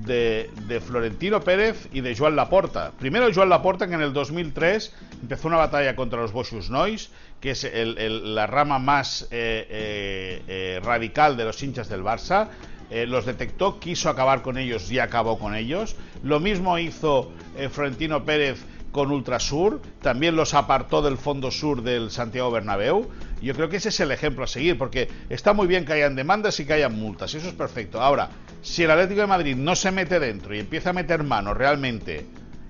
de, 0.05 0.81
Florentino 0.85 1.41
Pérez 1.41 1.87
y 1.91 2.01
de 2.01 2.15
Joan 2.15 2.35
Laporta. 2.35 2.91
Primero 2.99 3.27
Joan 3.33 3.49
Laporta, 3.49 3.87
que 3.87 3.95
en 3.95 4.01
el 4.01 4.13
2003 4.13 4.93
empezó 5.21 5.47
una 5.47 5.57
batalla 5.57 5.95
contra 5.95 6.21
los 6.21 6.31
Boschus 6.31 6.69
Nois, 6.69 7.09
que 7.41 7.51
es 7.51 7.69
la 7.73 8.47
rama 8.47 8.79
más 8.79 9.23
eh, 9.23 9.67
eh, 9.69 10.41
eh, 10.47 10.79
radical 10.83 11.37
de 11.37 11.45
los 11.45 11.61
hinchas 11.61 11.89
del 11.89 12.03
Barça. 12.03 12.47
los 12.89 13.25
detectó, 13.25 13.79
quiso 13.79 14.09
acabar 14.09 14.41
con 14.41 14.57
ellos 14.57 14.89
y 14.91 14.99
acabó 14.99 15.37
con 15.37 15.55
ellos. 15.55 15.95
Lo 16.23 16.39
mismo 16.39 16.77
hizo 16.79 17.31
Florentino 17.71 18.23
Pérez 18.23 18.63
con 18.97 19.11
Ultrasur, 19.11 19.79
también 20.01 20.35
los 20.35 20.55
apartó 20.55 21.03
del 21.03 21.19
fondo 21.19 21.51
sur 21.51 21.83
del 21.83 22.09
Santiago 22.09 22.49
Bernabéu. 22.49 23.07
Yo 23.43 23.53
creo 23.53 23.69
que 23.69 23.77
ese 23.77 23.89
es 23.89 23.99
el 23.99 24.09
ejemplo 24.09 24.43
a 24.43 24.47
seguir, 24.47 24.75
porque 24.75 25.07
está 25.29 25.53
muy 25.53 25.67
bien 25.67 25.85
que 25.85 25.93
hayan 25.93 26.15
demandas 26.15 26.59
y 26.59 26.65
que 26.65 26.73
hayan 26.73 26.97
multas, 26.97 27.35
eso 27.35 27.47
es 27.47 27.53
perfecto. 27.53 28.01
Ahora, 28.01 28.29
si 28.63 28.85
el 28.85 28.89
Atlético 28.89 29.21
de 29.21 29.27
Madrid 29.27 29.55
no 29.55 29.75
se 29.75 29.91
mete 29.91 30.19
dentro 30.19 30.55
y 30.55 30.59
empieza 30.61 30.89
a 30.89 30.93
meter 30.93 31.21
mano 31.21 31.53
realmente 31.53 32.25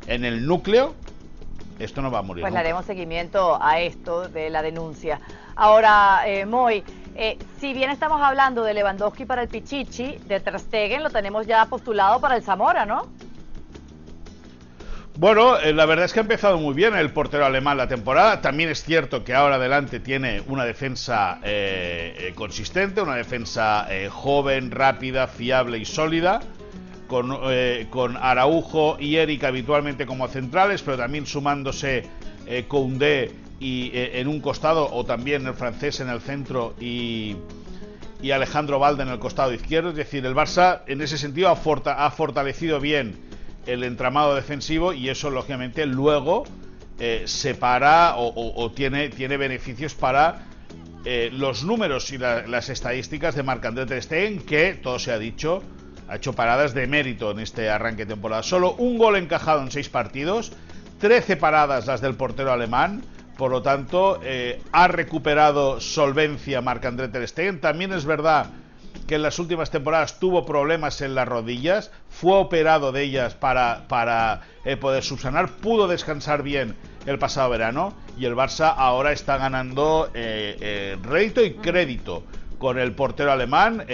en 0.06 0.26
el 0.26 0.46
núcleo, 0.46 0.96
esto 1.80 2.02
no 2.02 2.12
va 2.12 2.20
a 2.20 2.24
morir. 2.24 2.42
Pues 2.42 2.52
le 2.52 2.60
haremos 2.60 2.84
seguimiento 2.84 3.58
a 3.62 3.80
esto 3.80 4.28
de 4.28 4.50
la 4.50 4.62
denuncia. 4.62 5.22
Ahora, 5.56 6.24
eh, 6.26 6.46
Moy, 6.46 6.84
eh, 7.16 7.38
si 7.62 7.74
bien 7.74 7.90
estamos 7.90 8.22
hablando 8.22 8.64
de 8.64 8.74
Lewandowski 8.74 9.24
para 9.24 9.44
el 9.44 9.48
Pichichi, 9.48 10.18
de 10.28 10.42
Ter 10.42 10.60
Stegen 10.60 11.04
lo 11.04 11.10
tenemos 11.10 11.48
ya 11.48 11.66
postulado 11.68 12.20
para 12.20 12.36
el 12.36 12.44
Zamora, 12.44 12.86
¿no? 12.86 13.08
Bueno, 15.20 15.58
eh, 15.58 15.74
la 15.74 15.88
verdad 15.88 16.06
es 16.06 16.14
que 16.14 16.20
ha 16.20 16.22
empezado 16.22 16.60
muy 16.60 16.76
bien 16.76 16.96
el 16.96 17.10
portero 17.10 17.44
alemán 17.44 17.76
la 17.76 17.88
temporada. 17.88 18.40
También 18.40 18.70
es 18.70 18.84
cierto 18.84 19.24
que 19.24 19.34
ahora 19.34 19.56
adelante 19.56 20.00
tiene 20.00 20.44
una 20.46 20.64
defensa 20.64 21.40
eh, 21.44 22.34
consistente, 22.36 23.02
una 23.02 23.16
defensa 23.16 23.88
joven, 24.12 24.70
rápida, 24.70 25.26
fiable 25.28 25.80
y 25.80 25.86
sólida. 25.86 26.40
Con, 27.08 27.36
con, 27.90 28.18
Araujo 28.18 28.98
y 29.00 29.16
Eric 29.16 29.46
habitualmente 29.46 30.06
como 30.06 30.28
centrales, 30.28 30.82
pero 30.84 30.98
también 30.98 31.26
sumándose 31.26 32.04
Koundé 32.68 33.32
y 33.60 33.90
eh, 33.94 34.20
en 34.20 34.28
un 34.28 34.42
costado 34.42 34.94
o 34.94 35.06
también 35.06 35.48
el 35.48 35.54
francés 35.54 36.02
en 36.02 36.10
el 36.10 36.20
centro 36.20 36.76
y, 36.80 37.38
y, 38.22 38.32
Alejandro 38.32 38.78
Valde 38.78 39.04
en 39.04 39.10
el 39.10 39.20
costado 39.20 39.54
izquierdo. 39.54 39.90
Es 39.92 39.96
decir, 39.96 40.26
el 40.26 40.36
Barça 40.36 40.82
en 40.86 41.02
ese 41.02 41.18
sentido 41.18 41.48
ha, 41.48 42.06
ha 42.06 42.12
fortalecido 42.12 42.82
bien 42.82 43.26
el 43.68 43.84
entramado 43.84 44.34
defensivo 44.34 44.94
y 44.94 45.10
eso 45.10 45.30
lógicamente 45.30 45.86
luego 45.86 46.46
eh, 47.00 47.24
separa 47.26 48.16
o, 48.18 48.72
tiene, 48.72 49.10
tiene 49.10 49.38
beneficios 49.38 49.94
para 49.94 50.48
eh, 51.06 51.30
los 51.32 51.64
números 51.64 52.12
y 52.12 52.18
las 52.18 52.70
estadísticas 52.70 53.36
de 53.36 53.44
Marc-André 53.44 53.86
Ter 53.86 54.02
Stegen 54.02 54.40
que, 54.42 54.74
todo 54.74 54.98
se 54.98 55.12
ha 55.12 55.20
dicho, 55.20 55.62
ha 56.08 56.16
hecho 56.16 56.34
paradas 56.34 56.74
de 56.74 56.88
mérito 56.88 57.32
en 57.32 57.40
este 57.40 57.70
arranque 57.70 58.06
de 58.06 58.14
temporada. 58.14 58.42
Solo 58.42 58.74
un 58.74 58.98
gol 58.98 59.16
encajado 59.16 59.62
en 59.62 59.70
seis 59.70 59.90
partidos, 59.90 60.54
13 61.00 61.38
paradas 61.38 61.86
las 61.86 62.02
del 62.02 62.16
portero 62.16 62.52
alemán, 62.52 63.04
por 63.38 63.52
lo 63.52 63.62
tanto, 63.62 64.20
eh, 64.24 64.60
ha 64.72 64.88
recuperado 64.88 65.80
solvencia 65.80 66.62
Marc-André 66.62 67.10
Ter 67.10 67.28
Stegen. 67.28 67.62
También 67.62 67.94
es 67.94 68.04
verdad 68.04 68.48
que 69.08 69.16
en 69.16 69.22
las 69.22 69.40
últimas 69.40 69.72
temporadas 69.72 70.20
tuvo 70.20 70.46
problemas 70.46 71.02
en 71.02 71.16
las 71.16 71.28
rodillas, 71.28 71.92
fue 72.10 72.36
operado 72.36 72.92
de 72.92 73.04
ellas 73.04 73.36
para, 73.36 73.88
para 73.88 74.42
eh, 74.66 74.76
poder 74.78 75.04
subsanar, 75.04 75.50
pudo 75.50 75.88
descansar 75.88 76.44
bien 76.44 76.76
el 77.06 77.18
pasado 77.20 77.50
verano 77.50 77.94
y 78.18 78.26
el 78.26 78.36
Barça 78.36 78.74
ahora 78.76 79.14
está 79.14 79.38
ganando 79.38 80.10
eh, 80.14 80.98
rédito 81.04 81.44
y 81.44 81.54
crédito 81.54 82.24
con 82.58 82.80
el 82.80 82.92
portero 82.94 83.32
alemán 83.32 83.86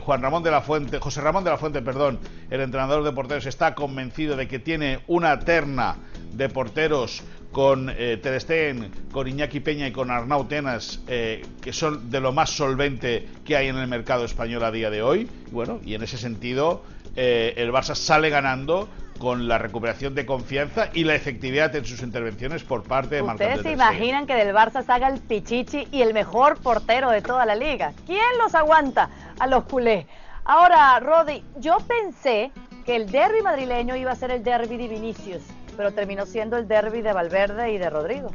Juan 0.00 0.22
Ramón 0.22 0.42
de 0.42 0.50
la 0.50 0.62
Fuente, 0.62 0.98
José 0.98 1.20
Ramón 1.20 1.44
de 1.44 1.50
la 1.50 1.58
Fuente, 1.58 1.82
perdón, 1.82 2.18
el 2.50 2.62
entrenador 2.62 3.04
de 3.04 3.12
porteros 3.12 3.44
está 3.44 3.74
convencido 3.74 4.34
de 4.34 4.48
que 4.48 4.58
tiene 4.58 5.00
una 5.08 5.38
terna 5.40 5.96
de 6.32 6.48
porteros 6.48 7.22
con 7.52 7.90
eh, 7.90 8.18
Ter 8.20 8.40
Stegen, 8.40 8.90
con 9.12 9.28
Iñaki 9.28 9.60
Peña 9.60 9.86
y 9.86 9.92
con 9.92 10.10
Arnau 10.10 10.46
Tenas, 10.46 11.00
eh, 11.06 11.44
que 11.60 11.72
son 11.72 12.10
de 12.10 12.20
lo 12.20 12.32
más 12.32 12.50
solvente 12.50 13.28
que 13.44 13.56
hay 13.56 13.68
en 13.68 13.76
el 13.76 13.86
mercado 13.86 14.24
español 14.24 14.64
a 14.64 14.70
día 14.70 14.90
de 14.90 15.02
hoy. 15.02 15.30
Bueno, 15.50 15.78
y 15.84 15.94
en 15.94 16.02
ese 16.02 16.16
sentido, 16.16 16.82
eh, 17.14 17.52
el 17.58 17.70
Barça 17.70 17.94
sale 17.94 18.30
ganando 18.30 18.88
con 19.18 19.46
la 19.46 19.58
recuperación 19.58 20.14
de 20.14 20.26
confianza 20.26 20.88
y 20.94 21.04
la 21.04 21.14
efectividad 21.14 21.76
en 21.76 21.84
sus 21.84 22.02
intervenciones 22.02 22.64
por 22.64 22.82
parte 22.82 23.16
de 23.16 23.22
¿Ustedes 23.22 23.62
se 23.62 23.70
imaginan 23.70 24.26
que 24.26 24.34
del 24.34 24.54
Barça 24.54 24.84
salga 24.84 25.08
el 25.08 25.20
Pichichi 25.20 25.86
y 25.92 26.02
el 26.02 26.14
mejor 26.14 26.58
portero 26.58 27.10
de 27.10 27.20
toda 27.20 27.46
la 27.46 27.54
liga? 27.54 27.92
¿Quién 28.06 28.38
los 28.42 28.54
aguanta 28.54 29.10
a 29.38 29.46
los 29.46 29.64
culés? 29.64 30.06
Ahora, 30.44 30.98
Rodi, 30.98 31.44
yo 31.58 31.76
pensé 31.86 32.50
que 32.84 32.96
el 32.96 33.12
derby 33.12 33.42
madrileño 33.42 33.94
iba 33.94 34.10
a 34.10 34.16
ser 34.16 34.32
el 34.32 34.42
derby 34.42 34.76
de 34.76 34.88
Vinicius 34.88 35.42
pero 35.76 35.92
terminó 35.92 36.26
siendo 36.26 36.56
el 36.56 36.68
derby 36.68 37.02
de 37.02 37.12
Valverde 37.12 37.72
y 37.72 37.78
de 37.78 37.90
Rodrigo. 37.90 38.30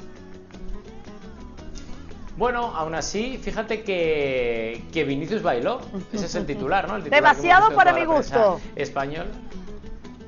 Bueno, 2.38 2.72
aún 2.76 2.94
así, 2.94 3.40
fíjate 3.42 3.82
que, 3.82 4.84
que 4.94 5.04
Vinicius 5.04 5.42
bailó. 5.42 5.82
Ese 6.14 6.28
es 6.28 6.36
el 6.36 6.46
titular, 6.46 6.88
¿no? 6.88 7.00
Demasiado 7.00 7.74
para 7.76 7.94
mi 7.94 8.06
gusto. 8.06 8.62
Español. 8.76 9.26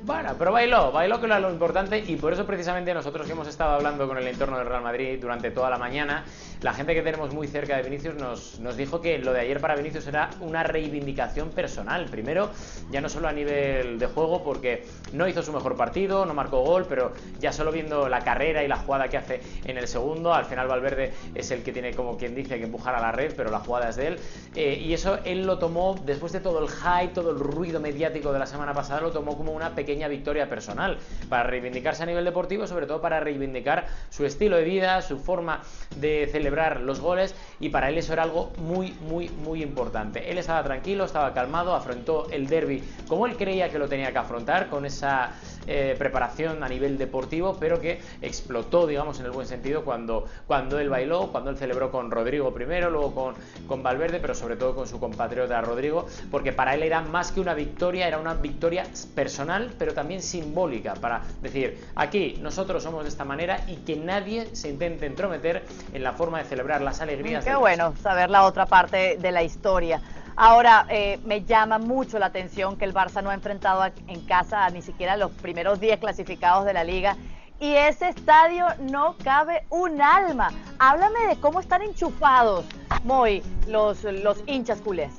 Bueno, 0.10 0.34
pero 0.40 0.52
bailó, 0.52 0.92
bailó 0.92 1.20
que 1.20 1.28
era 1.28 1.40
lo 1.40 1.52
importante 1.52 2.00
y 2.00 2.16
por 2.16 2.34
eso 2.34 2.44
precisamente 2.44 2.92
nosotros 2.96 3.28
que 3.28 3.34
hemos 3.34 3.48
estado 3.48 3.74
hablando 3.74 4.08
con 4.08 4.18
el 4.18 4.26
entorno 4.26 4.58
del 4.58 4.66
Real 4.66 4.82
Madrid 4.82 5.20
durante 5.22 5.52
toda 5.52 5.70
la 5.70 5.78
mañana, 5.78 6.26
la 6.62 6.74
gente 6.74 6.94
que 6.94 7.02
tenemos 7.02 7.34
muy 7.34 7.48
cerca 7.48 7.78
de 7.78 7.84
Vinicius 7.84 8.16
nos, 8.16 8.60
nos 8.60 8.76
dijo 8.76 9.00
que 9.00 9.18
lo 9.18 9.32
de 9.32 9.40
ayer 9.40 9.62
para 9.62 9.76
Vinicius 9.76 10.08
era 10.08 10.30
una 10.42 10.64
reivindicación 10.64 11.50
personal. 11.52 12.06
Primero, 12.06 12.50
ya 12.92 13.00
no 13.00 13.08
solo 13.08 13.30
a 13.30 13.32
nivel 13.32 13.98
de 13.98 14.08
juego, 14.08 14.44
porque 14.44 14.86
no 15.14 15.28
hizo 15.28 15.42
su 15.42 15.54
mejor 15.54 15.78
partido, 15.78 16.26
no 16.26 16.34
marcó 16.34 16.62
gol, 16.62 16.86
pero 16.88 17.14
ya 17.40 17.54
solo 17.54 17.72
viendo 17.72 18.10
la 18.10 18.20
carrera 18.20 18.64
y 18.64 18.68
la 18.68 18.76
jugada 18.76 19.08
que 19.08 19.18
hace 19.18 19.42
en 19.64 19.78
el 19.78 19.88
segundo, 19.88 20.34
al 20.34 20.46
final 20.46 20.68
Valverde 20.68 21.14
es 21.34 21.50
el 21.52 21.64
que 21.64 21.72
tiene 21.72 21.94
como 21.94 22.18
quien 22.18 22.36
dice 22.36 22.58
que 22.58 22.66
empujar 22.66 22.94
a 22.94 23.00
la 23.00 23.14
red, 23.14 23.34
pero 23.38 23.50
la 23.52 23.60
jugada 23.60 23.90
es 23.90 23.96
de 23.96 24.08
él. 24.08 24.20
Eh, 24.56 24.82
y 24.84 24.94
eso 24.94 25.20
él 25.24 25.46
lo 25.46 25.60
tomó, 25.60 25.96
después 26.06 26.34
de 26.34 26.42
todo 26.42 26.62
el 26.62 26.70
hype, 26.70 27.14
todo 27.14 27.32
el 27.32 27.40
ruido 27.40 27.80
mediático 27.80 28.34
de 28.34 28.40
la 28.40 28.46
semana 28.46 28.74
pasada, 28.74 29.00
lo 29.00 29.12
tomó 29.12 29.38
como 29.38 29.54
una 29.54 29.76
pequeña 29.76 30.10
victoria 30.10 30.50
personal, 30.50 30.98
para 31.30 31.44
reivindicarse 31.44 32.04
a 32.04 32.06
nivel 32.06 32.26
deportivo, 32.26 32.68
sobre 32.68 32.86
todo 32.86 33.00
para 33.00 33.22
reivindicar 33.22 33.88
su 34.10 34.26
estilo 34.26 34.58
de 34.58 34.64
vida, 34.64 35.02
su 35.02 35.20
forma 35.20 35.62
de 35.96 36.28
celebrar 36.30 36.49
los 36.82 37.00
goles 37.00 37.36
y 37.60 37.70
para 37.70 37.90
él 37.90 37.98
eso 37.98 38.14
era 38.14 38.24
algo 38.24 38.52
muy, 38.58 38.92
muy, 39.02 39.30
muy 39.30 39.62
importante. 39.64 40.30
Él 40.30 40.38
estaba 40.38 40.64
tranquilo, 40.64 41.06
estaba 41.06 41.34
calmado, 41.34 41.76
afrontó 41.76 42.28
el 42.32 42.48
derby 42.48 42.84
como 43.08 43.26
él 43.26 43.36
creía 43.38 43.70
que 43.70 43.80
lo 43.80 43.88
tenía 43.88 44.12
que 44.12 44.18
afrontar, 44.18 44.70
con 44.70 44.86
esa 44.86 45.32
eh, 45.72 45.96
preparación 45.98 46.64
a 46.64 46.68
nivel 46.68 46.98
deportivo, 46.98 47.58
pero 47.60 47.80
que 47.80 48.02
explotó, 48.24 48.88
digamos, 48.88 49.20
en 49.20 49.26
el 49.26 49.32
buen 49.32 49.46
sentido 49.46 49.84
cuando, 49.84 50.26
cuando 50.48 50.80
él 50.80 50.90
bailó, 50.90 51.28
cuando 51.32 51.52
él 51.52 51.58
celebró 51.58 51.92
con 51.92 52.10
Rodrigo 52.10 52.52
primero, 52.52 52.90
luego 52.90 53.14
con, 53.14 53.36
con 53.68 53.84
Valverde, 53.84 54.20
pero 54.20 54.34
sobre 54.34 54.56
todo 54.56 54.74
con 54.74 54.88
su 54.88 55.00
compatriota 55.00 55.62
Rodrigo, 55.62 56.08
porque 56.32 56.54
para 56.54 56.74
él 56.74 56.82
era 56.82 57.02
más 57.02 57.32
que 57.32 57.40
una 57.40 57.54
victoria, 57.54 58.08
era 58.08 58.18
una 58.18 58.34
victoria 58.34 58.84
personal, 59.14 59.72
pero 59.78 59.94
también 59.94 60.24
simbólica, 60.24 60.96
para 60.96 61.22
decir, 61.42 61.80
aquí 61.96 62.40
nosotros 62.42 62.82
somos 62.82 63.04
de 63.04 63.10
esta 63.10 63.24
manera 63.24 63.64
y 63.68 63.76
que 63.76 63.96
nadie 63.96 64.56
se 64.56 64.70
intente 64.70 65.06
entrometer 65.06 65.64
en 65.94 66.04
la 66.04 66.14
forma 66.14 66.40
de 66.40 66.46
celebrar 66.46 66.82
las 66.82 67.00
alegrías. 67.00 67.46
Qué 67.46 67.56
bueno 67.56 67.94
saber 68.02 68.32
la 68.32 68.46
otra 68.46 68.66
parte 68.66 69.18
de 69.18 69.32
la 69.32 69.44
historia. 69.44 70.02
Ahora, 70.36 70.86
eh, 70.90 71.20
me 71.26 71.44
llama 71.44 71.78
mucho 71.80 72.20
la 72.20 72.28
atención 72.28 72.78
que 72.78 72.86
el 72.86 72.94
Barça 72.94 73.22
no 73.22 73.30
ha 73.30 73.34
enfrentado 73.34 73.84
en 74.08 74.22
casa 74.22 74.70
ni 74.70 74.82
siquiera 74.82 75.18
los 75.18 75.32
primeros 75.32 75.80
10 75.80 76.00
clasificados 76.00 76.66
de 76.66 76.74
la 76.74 76.84
liga. 76.84 77.18
Y 77.60 77.74
ese 77.74 78.08
estadio 78.08 78.66
no 78.80 79.16
cabe 79.22 79.66
un 79.70 80.02
alma. 80.02 80.50
Háblame 80.80 81.28
de 81.28 81.36
cómo 81.42 81.60
están 81.60 81.82
enchufados, 81.82 82.66
Moy, 83.04 83.44
los, 83.68 84.04
los 84.04 84.42
hinchas 84.48 84.80
culés. 84.80 85.12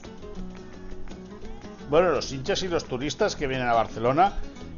Bueno, 1.90 2.11
los 2.12 2.33
hinchas 2.33 2.62
y 2.62 2.68
los 2.68 2.85
turistas 2.85 3.37
que 3.37 3.46
vienen 3.46 3.68
a 3.68 3.75
Barcelona, 3.75 4.33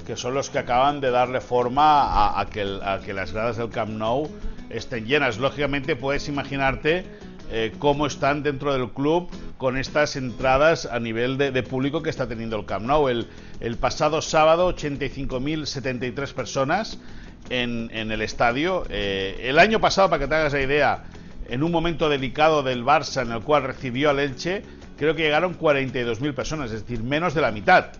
que 0.06 0.16
son 0.16 0.34
los 0.34 0.50
que 0.50 0.58
acaban 0.58 1.00
de 1.00 1.10
darle 1.10 1.40
forma 1.40 2.40
a, 2.40 2.46
que, 2.46 2.80
a 2.82 2.98
que 2.98 3.12
las 3.12 3.32
gradas 3.32 3.58
del 3.58 3.70
Camp 3.70 3.90
Nou 3.90 4.28
estén 4.70 5.06
llenas. 5.06 5.38
Lógicamente 5.38 5.94
puedes 5.94 6.28
imaginarte 6.28 7.04
eh, 7.50 7.72
cómo 7.78 8.06
están 8.06 8.42
dentro 8.42 8.72
del 8.72 8.90
club 8.90 9.30
con 9.62 9.78
estas 9.78 10.16
entradas 10.16 10.86
a 10.86 10.98
nivel 10.98 11.38
de, 11.38 11.62
público 11.62 12.02
que 12.02 12.10
está 12.10 12.26
teniendo 12.26 12.56
el 12.56 12.66
Camp 12.66 12.84
Nou. 12.84 13.08
El, 13.08 13.76
pasado 13.76 14.20
sábado, 14.20 14.74
85.073 14.74 16.34
personas 16.34 16.98
en, 17.48 17.88
el 17.92 18.20
estadio. 18.22 18.82
Eh, 18.90 19.38
el 19.44 19.60
año 19.60 19.80
pasado, 19.80 20.10
para 20.10 20.18
que 20.18 20.26
te 20.26 20.34
hagas 20.34 20.52
la 20.52 20.62
idea, 20.62 21.04
en 21.48 21.62
un 21.62 21.70
momento 21.70 22.08
delicado 22.08 22.64
del 22.64 22.84
Barça 22.84 23.22
en 23.22 23.30
el 23.30 23.42
cual 23.42 23.62
recibió 23.62 24.10
al 24.10 24.18
Elche, 24.18 24.64
creo 24.98 25.14
que 25.14 25.22
llegaron 25.22 25.56
42.000 25.56 26.34
personas, 26.34 26.72
es 26.72 26.82
decir, 26.82 27.04
menos 27.04 27.32
de 27.32 27.40
la 27.42 27.52
mitad. 27.52 27.92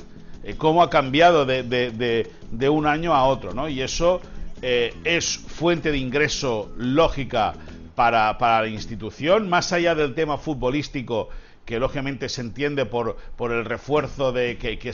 Eh, 0.42 0.56
cómo 0.58 0.82
ha 0.82 0.90
cambiado 0.90 1.46
de, 1.46 2.28
un 2.68 2.86
año 2.88 3.14
a 3.14 3.22
otro, 3.22 3.54
¿no? 3.54 3.68
Y 3.68 3.82
eso 3.82 4.20
es 4.60 5.38
fuente 5.38 5.92
de 5.92 5.98
ingreso 5.98 6.72
lógica 6.76 7.54
para, 7.94 8.62
la 8.62 8.68
institución, 8.68 9.48
más 9.48 9.72
allá 9.72 9.94
del 9.94 10.14
tema 10.14 10.38
futbolístico 10.38 11.28
que 11.64 11.78
lógicamente 11.78 12.28
se 12.28 12.40
entiende 12.40 12.86
por, 12.86 13.16
por 13.36 13.52
el 13.52 13.64
refuerzo 13.64 14.32
de 14.32 14.58
que, 14.58 14.78
que 14.78 14.90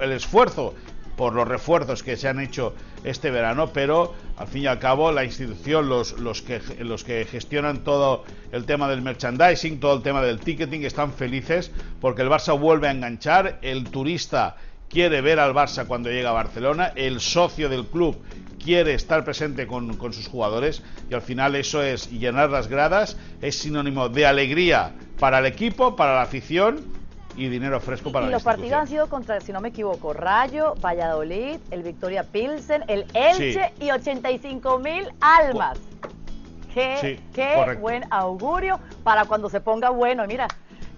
el 0.00 0.12
esfuerzo 0.12 0.74
por 1.20 1.34
los 1.34 1.46
refuerzos 1.46 2.02
que 2.02 2.16
se 2.16 2.28
han 2.28 2.40
hecho 2.40 2.72
este 3.04 3.30
verano, 3.30 3.74
pero 3.74 4.14
al 4.38 4.46
fin 4.46 4.62
y 4.62 4.66
al 4.66 4.78
cabo 4.78 5.12
la 5.12 5.22
institución, 5.22 5.86
los, 5.86 6.18
los, 6.18 6.40
que, 6.40 6.62
los 6.78 7.04
que 7.04 7.26
gestionan 7.26 7.84
todo 7.84 8.24
el 8.52 8.64
tema 8.64 8.88
del 8.88 9.02
merchandising, 9.02 9.80
todo 9.80 9.96
el 9.96 10.02
tema 10.02 10.22
del 10.22 10.40
ticketing, 10.40 10.82
están 10.82 11.12
felices 11.12 11.72
porque 12.00 12.22
el 12.22 12.30
Barça 12.30 12.58
vuelve 12.58 12.88
a 12.88 12.92
enganchar, 12.92 13.58
el 13.60 13.84
turista 13.90 14.56
quiere 14.90 15.20
ver 15.22 15.38
al 15.38 15.54
Barça 15.54 15.86
cuando 15.86 16.10
llega 16.10 16.30
a 16.30 16.32
Barcelona, 16.32 16.92
el 16.96 17.20
socio 17.20 17.68
del 17.68 17.86
club 17.86 18.20
quiere 18.62 18.92
estar 18.92 19.24
presente 19.24 19.66
con, 19.66 19.96
con, 19.96 20.12
sus 20.12 20.28
jugadores 20.28 20.82
y 21.08 21.14
al 21.14 21.22
final 21.22 21.56
eso 21.56 21.82
es 21.82 22.10
llenar 22.10 22.50
las 22.50 22.68
gradas, 22.68 23.16
es 23.40 23.56
sinónimo 23.56 24.10
de 24.10 24.26
alegría 24.26 24.92
para 25.18 25.38
el 25.38 25.46
equipo, 25.46 25.96
para 25.96 26.14
la 26.14 26.22
afición 26.22 26.84
y 27.36 27.48
dinero 27.48 27.80
fresco 27.80 28.12
para 28.12 28.26
y 28.26 28.28
la 28.28 28.36
los 28.36 28.42
partidos 28.42 28.72
han 28.72 28.88
sido 28.88 29.08
contra, 29.08 29.40
si 29.40 29.52
no 29.52 29.60
me 29.60 29.68
equivoco, 29.68 30.12
Rayo, 30.12 30.74
Valladolid, 30.84 31.58
el 31.70 31.82
Victoria 31.82 32.24
Pilsen, 32.24 32.84
el 32.88 33.06
Elche 33.14 33.72
sí. 33.78 33.84
y 33.86 33.90
85 33.92 34.78
mil 34.78 35.08
almas. 35.20 35.78
Qué, 36.74 36.98
sí, 37.00 37.20
qué 37.34 37.76
buen 37.80 38.04
augurio 38.10 38.78
para 39.02 39.24
cuando 39.24 39.48
se 39.48 39.60
ponga 39.60 39.90
bueno. 39.90 40.24
Mira, 40.26 40.46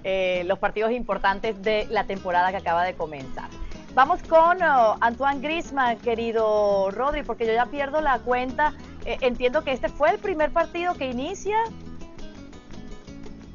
eh, 0.04 0.42
los 0.46 0.58
partidos 0.58 0.92
importantes 0.92 1.62
de 1.62 1.86
la 1.90 2.04
temporada 2.04 2.50
que 2.50 2.58
acaba 2.58 2.84
de 2.84 2.94
comenzar. 2.94 3.48
Vamos 3.94 4.22
con 4.22 4.56
uh, 4.56 4.96
Antoine 5.00 5.40
Grisman, 5.40 5.98
querido 5.98 6.90
Rodri, 6.90 7.22
porque 7.22 7.46
yo 7.46 7.52
ya 7.52 7.66
pierdo 7.66 8.00
la 8.00 8.20
cuenta. 8.20 8.72
Eh, 9.04 9.18
entiendo 9.20 9.62
que 9.64 9.72
este 9.72 9.90
fue 9.90 10.10
el 10.12 10.18
primer 10.18 10.50
partido 10.50 10.94
que 10.94 11.10
inicia. 11.10 11.58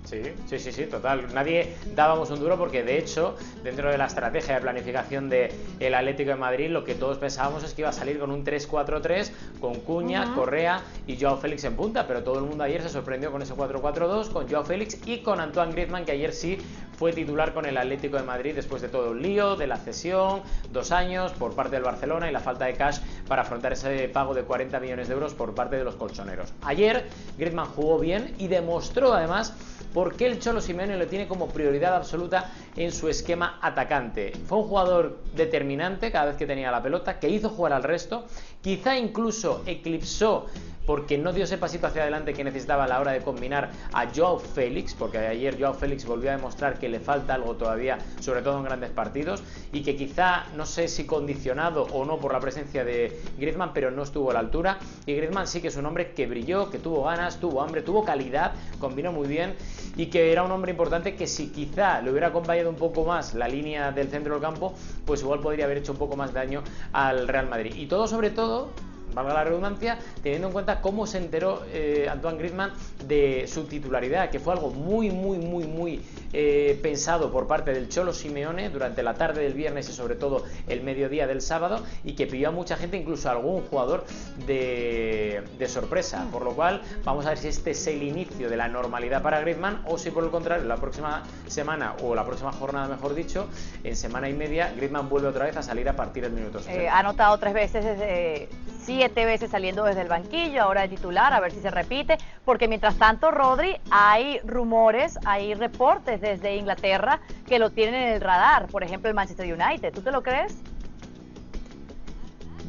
Sí, 0.08 0.22
sí, 0.46 0.60
sí, 0.60 0.72
sí, 0.72 0.86
total. 0.86 1.34
Nadie 1.34 1.76
dábamos 1.96 2.30
un 2.30 2.40
duro 2.40 2.58
porque 2.58 2.82
de 2.82 2.98
hecho, 2.98 3.36
dentro 3.64 3.92
de 3.92 3.98
la 3.98 4.06
estrategia 4.06 4.56
de 4.56 4.62
planificación 4.62 5.28
del 5.28 5.52
el 5.82 5.94
Atlético 5.94 6.30
de 6.30 6.38
Madrid, 6.38 6.70
lo 6.70 6.86
que 6.86 6.96
todos 6.96 7.18
pensábamos 7.18 7.64
es 7.64 7.74
que 7.74 7.82
iba 7.82 7.90
a 7.90 7.94
salir 7.94 8.18
con 8.18 8.32
un 8.32 8.46
3-4-3, 8.46 9.32
con 9.60 9.76
Cuña, 9.82 10.22
uh 10.22 10.26
-huh. 10.28 10.36
Correa 10.36 10.82
y 11.08 11.20
Joao 11.20 11.36
Félix 11.38 11.66
en 11.66 11.76
punta, 11.76 12.08
pero 12.08 12.24
todo 12.24 12.40
el 12.40 12.46
mundo 12.46 12.64
ayer 12.64 12.82
se 12.84 12.90
sorprendió 12.90 13.34
con 13.34 13.42
ese 13.42 13.54
4-4-2, 13.54 14.30
con 14.32 14.48
Joao 14.48 14.64
Félix 14.64 14.98
y 15.06 15.18
con 15.24 15.42
Antoine 15.42 15.74
Griezmann, 15.74 16.06
que 16.06 16.14
ayer 16.14 16.32
sí 16.32 16.58
fue 16.98 17.14
titular 17.14 17.54
con 17.54 17.66
el 17.66 17.78
Atlético 17.78 18.18
de 18.18 18.24
Madrid 18.24 18.56
después 18.56 18.82
de 18.82 18.90
todo 18.90 19.12
el 19.12 19.22
lío, 19.22 19.56
de 19.56 19.68
la 19.68 19.78
cesión, 19.78 20.42
dos 20.72 20.92
años 20.92 21.32
por 21.34 21.54
parte 21.54 21.76
del 21.76 21.84
Barcelona 21.84 22.28
y 22.28 22.34
la 22.34 22.40
falta 22.40 22.66
de 22.66 22.74
cash 22.74 23.00
para 23.28 23.44
afrontar 23.44 23.74
ese 23.74 24.10
pago 24.10 24.34
de 24.34 24.42
40 24.42 24.80
millones 24.80 25.08
de 25.08 25.14
euros 25.14 25.36
por 25.36 25.54
parte 25.54 25.76
de 25.78 25.84
los 25.84 25.96
colchoneros. 25.96 26.54
Ayer 26.64 27.08
Griezmann 27.38 27.68
jugó 27.68 28.00
bien 28.00 28.34
y 28.40 28.48
demostró 28.48 29.14
además 29.14 29.54
por 29.94 30.16
qué 30.16 30.26
el 30.26 30.40
Cholo 30.40 30.60
Simeone 30.60 30.98
lo 30.98 31.08
tiene 31.08 31.28
como 31.28 31.48
prioridad 31.50 31.96
absoluta 31.96 32.52
en 32.76 32.92
su 32.92 33.10
esquema 33.10 33.60
atacante. 33.62 34.34
Fue 34.48 34.58
un 34.58 34.68
jugador 34.68 35.20
determinante 35.36 36.12
cada 36.12 36.26
vez 36.26 36.36
que 36.36 36.46
tenía 36.46 36.72
la 36.72 36.82
pelota, 36.82 37.20
que 37.20 37.30
hizo 37.30 37.50
jugar 37.50 37.74
al 37.74 37.84
resto, 37.84 38.26
quizá 38.62 38.98
incluso 38.98 39.64
eclipsó 39.66 40.48
porque 40.88 41.18
no 41.18 41.34
dio 41.34 41.44
ese 41.44 41.58
pasito 41.58 41.86
hacia 41.86 42.02
adelante 42.02 42.34
que 42.34 42.46
necesitaba 42.46 42.86
a 42.86 42.88
la 42.88 43.02
hora 43.02 43.12
de 43.12 43.20
combinar 43.20 43.70
a 43.92 44.08
Joao 44.08 44.40
Félix, 44.40 44.96
porque 44.96 45.18
ayer 45.18 45.60
Joao 45.60 45.74
Félix 45.74 46.06
volvió 46.06 46.32
a 46.32 46.38
demostrar 46.38 46.80
que 46.80 46.88
le 46.88 47.02
falta 47.02 47.34
algo 47.34 47.56
todavía, 47.56 47.98
sobre 48.22 48.42
todo 48.42 48.58
en 48.58 48.64
grandes 48.64 48.90
partidos, 48.92 49.44
y 49.74 49.84
que 49.84 49.98
quizá, 49.98 50.46
no 50.56 50.66
sé 50.66 50.88
si 50.88 51.06
condicionado 51.06 51.84
o 51.92 52.06
no 52.06 52.18
por 52.18 52.32
la 52.32 52.40
presencia 52.40 52.86
de 52.86 53.22
Griezmann, 53.38 53.72
pero 53.74 53.92
no 53.92 54.04
estuvo 54.04 54.32
a 54.32 54.34
la 54.34 54.40
altura. 54.40 54.80
Y 55.06 55.14
Griezmann 55.14 55.46
sí 55.46 55.62
que 55.62 55.68
es 55.68 55.76
un 55.76 55.86
hombre 55.86 56.14
que 56.14 56.26
brilló, 56.26 56.70
que 56.72 56.80
tuvo 56.80 57.04
ganas, 57.04 57.38
tuvo 57.42 57.62
hambre, 57.62 57.82
tuvo 57.82 58.06
calidad, 58.06 58.54
combinó 58.80 59.12
muy 59.12 59.28
bien 59.28 59.56
y 59.98 60.06
que 60.06 60.32
era 60.32 60.44
un 60.44 60.52
hombre 60.52 60.72
importante 60.72 61.16
que 61.16 61.28
si 61.28 61.50
quizá 61.50 62.02
le 62.02 62.12
hubiera 62.12 62.28
acompañado 62.28 62.70
un 62.70 62.76
poco 62.78 63.04
más 63.04 63.34
la 63.34 63.50
línea 63.50 63.92
del 63.92 64.08
centro 64.08 64.36
del 64.36 64.42
campo, 64.42 64.74
pues 65.06 65.22
igual 65.22 65.42
podría 65.42 65.66
haber 65.66 65.80
hecho 65.80 65.92
un 65.92 65.98
poco 65.98 66.16
más 66.16 66.32
daño 66.32 66.64
al 66.94 67.28
Real 67.28 67.50
Madrid. 67.50 67.74
Y 67.76 67.88
todo 67.88 68.08
sobre 68.08 68.30
todo 68.30 68.70
valga 69.18 69.34
la 69.34 69.44
redundancia, 69.44 69.98
teniendo 70.22 70.48
en 70.48 70.54
cuenta 70.54 70.82
cómo 70.82 71.08
se 71.08 71.18
enteró 71.18 71.64
eh, 71.74 72.08
Antoine 72.10 72.38
Griezmann 72.38 72.74
de 73.08 73.48
su 73.48 73.66
titularidad, 73.66 74.30
que 74.30 74.40
fue 74.40 74.54
algo 74.54 74.70
muy, 74.70 75.12
muy, 75.12 75.40
muy, 75.40 75.66
muy 75.66 76.02
eh, 76.34 76.80
pensado 76.82 77.32
por 77.32 77.48
parte 77.48 77.74
del 77.74 77.90
Cholo 77.90 78.14
Simeone 78.14 78.70
durante 78.70 79.04
la 79.04 79.14
tarde 79.14 79.42
del 79.42 79.54
viernes 79.54 79.90
y 79.90 79.94
sobre 79.94 80.16
todo 80.16 80.44
el 80.68 80.84
mediodía 80.84 81.28
del 81.28 81.42
sábado 81.42 81.84
y 82.04 82.14
que 82.14 82.28
pidió 82.28 82.50
a 82.50 82.52
mucha 82.52 82.78
gente, 82.78 82.98
incluso 82.98 83.30
a 83.30 83.32
algún 83.34 83.62
jugador 83.64 84.06
de, 84.46 85.44
de 85.58 85.68
sorpresa. 85.68 86.28
Por 86.32 86.44
lo 86.44 86.52
cual, 86.54 86.82
vamos 87.04 87.26
a 87.26 87.30
ver 87.30 87.38
si 87.38 87.48
este 87.48 87.72
es 87.72 87.88
el 87.88 88.04
inicio 88.04 88.50
de 88.50 88.58
la 88.58 88.68
normalidad 88.68 89.22
para 89.22 89.40
Griezmann 89.42 89.82
o 89.88 89.98
si 89.98 90.12
por 90.12 90.24
el 90.24 90.30
contrario, 90.30 90.66
la 90.66 90.78
próxima 90.78 91.24
semana 91.48 91.96
o 92.04 92.16
la 92.16 92.26
próxima 92.26 92.52
jornada, 92.52 92.88
mejor 92.88 93.16
dicho, 93.16 93.48
en 93.84 93.96
semana 93.96 94.30
y 94.30 94.34
media, 94.34 94.74
Griezmann 94.76 95.10
vuelve 95.10 95.28
otra 95.30 95.46
vez 95.46 95.58
a 95.58 95.64
salir 95.64 95.88
a 95.90 95.96
partir 95.96 96.24
del 96.24 96.34
minuto 96.34 96.60
60. 96.60 96.82
Eh, 96.82 96.90
ha 96.90 97.00
anotado 97.00 97.38
tres 97.38 97.54
veces 97.54 97.86
desde 97.86 98.50
siete 98.88 99.26
veces 99.26 99.52
saliendo 99.52 99.84
desde 99.84 100.02
el 100.02 100.08
banquillo, 100.08 100.64
ahora 100.64 100.84
de 100.84 100.88
titular, 100.88 101.34
a 101.34 101.42
ver 101.42 101.52
si 101.52 101.60
se 101.60 101.70
repite, 101.70 102.18
porque 102.46 102.70
mientras 102.70 102.96
tanto, 102.96 103.32
Rodri, 103.32 103.76
hay 103.92 104.40
rumores, 104.46 105.20
hay 105.26 105.54
reportes 105.56 106.22
desde 106.22 106.56
Inglaterra 106.56 107.20
que 107.46 107.60
lo 107.60 107.70
tienen 107.70 107.96
en 107.96 108.14
el 108.14 108.22
radar, 108.22 108.68
por 108.68 108.86
ejemplo 108.86 109.10
el 109.10 109.14
Manchester 109.14 109.46
United, 109.46 109.94
¿tú 109.94 110.02
te 110.02 110.12
lo 110.12 110.24
crees? 110.24 110.56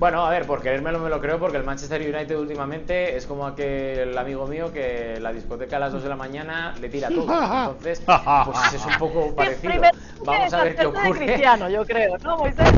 Bueno, 0.00 0.26
a 0.26 0.31
ver, 0.31 0.44
por 0.44 0.61
querérmelo 0.61 0.98
me 0.98 1.09
lo 1.09 1.20
creo 1.20 1.38
porque 1.38 1.57
el 1.57 1.64
Manchester 1.64 2.00
United 2.00 2.37
últimamente 2.37 3.16
es 3.16 3.24
como 3.24 3.46
aquel 3.46 4.16
amigo 4.18 4.46
mío 4.48 4.72
que 4.72 5.18
la 5.20 5.33
discoteca 5.33 5.76
a 5.76 5.81
las 5.81 5.92
2 5.92 6.02
de 6.02 6.09
la 6.09 6.16
mañana 6.16 6.74
le 6.81 6.88
tira 6.88 7.09
todo. 7.09 7.33
Entonces, 7.33 8.02
pues 8.44 8.74
es 8.74 8.87
un 8.87 8.98
poco 8.98 9.35
parecido. 9.37 9.83
Vamos 10.24 10.52
a 10.52 10.64
ver 10.64 10.76
qué 10.76 10.87
ocurre. 10.87 11.26
Cristiano, 11.26 11.68
yo 11.68 11.85
creo, 11.85 12.18
¿no, 12.18 12.38
Moisés? 12.38 12.70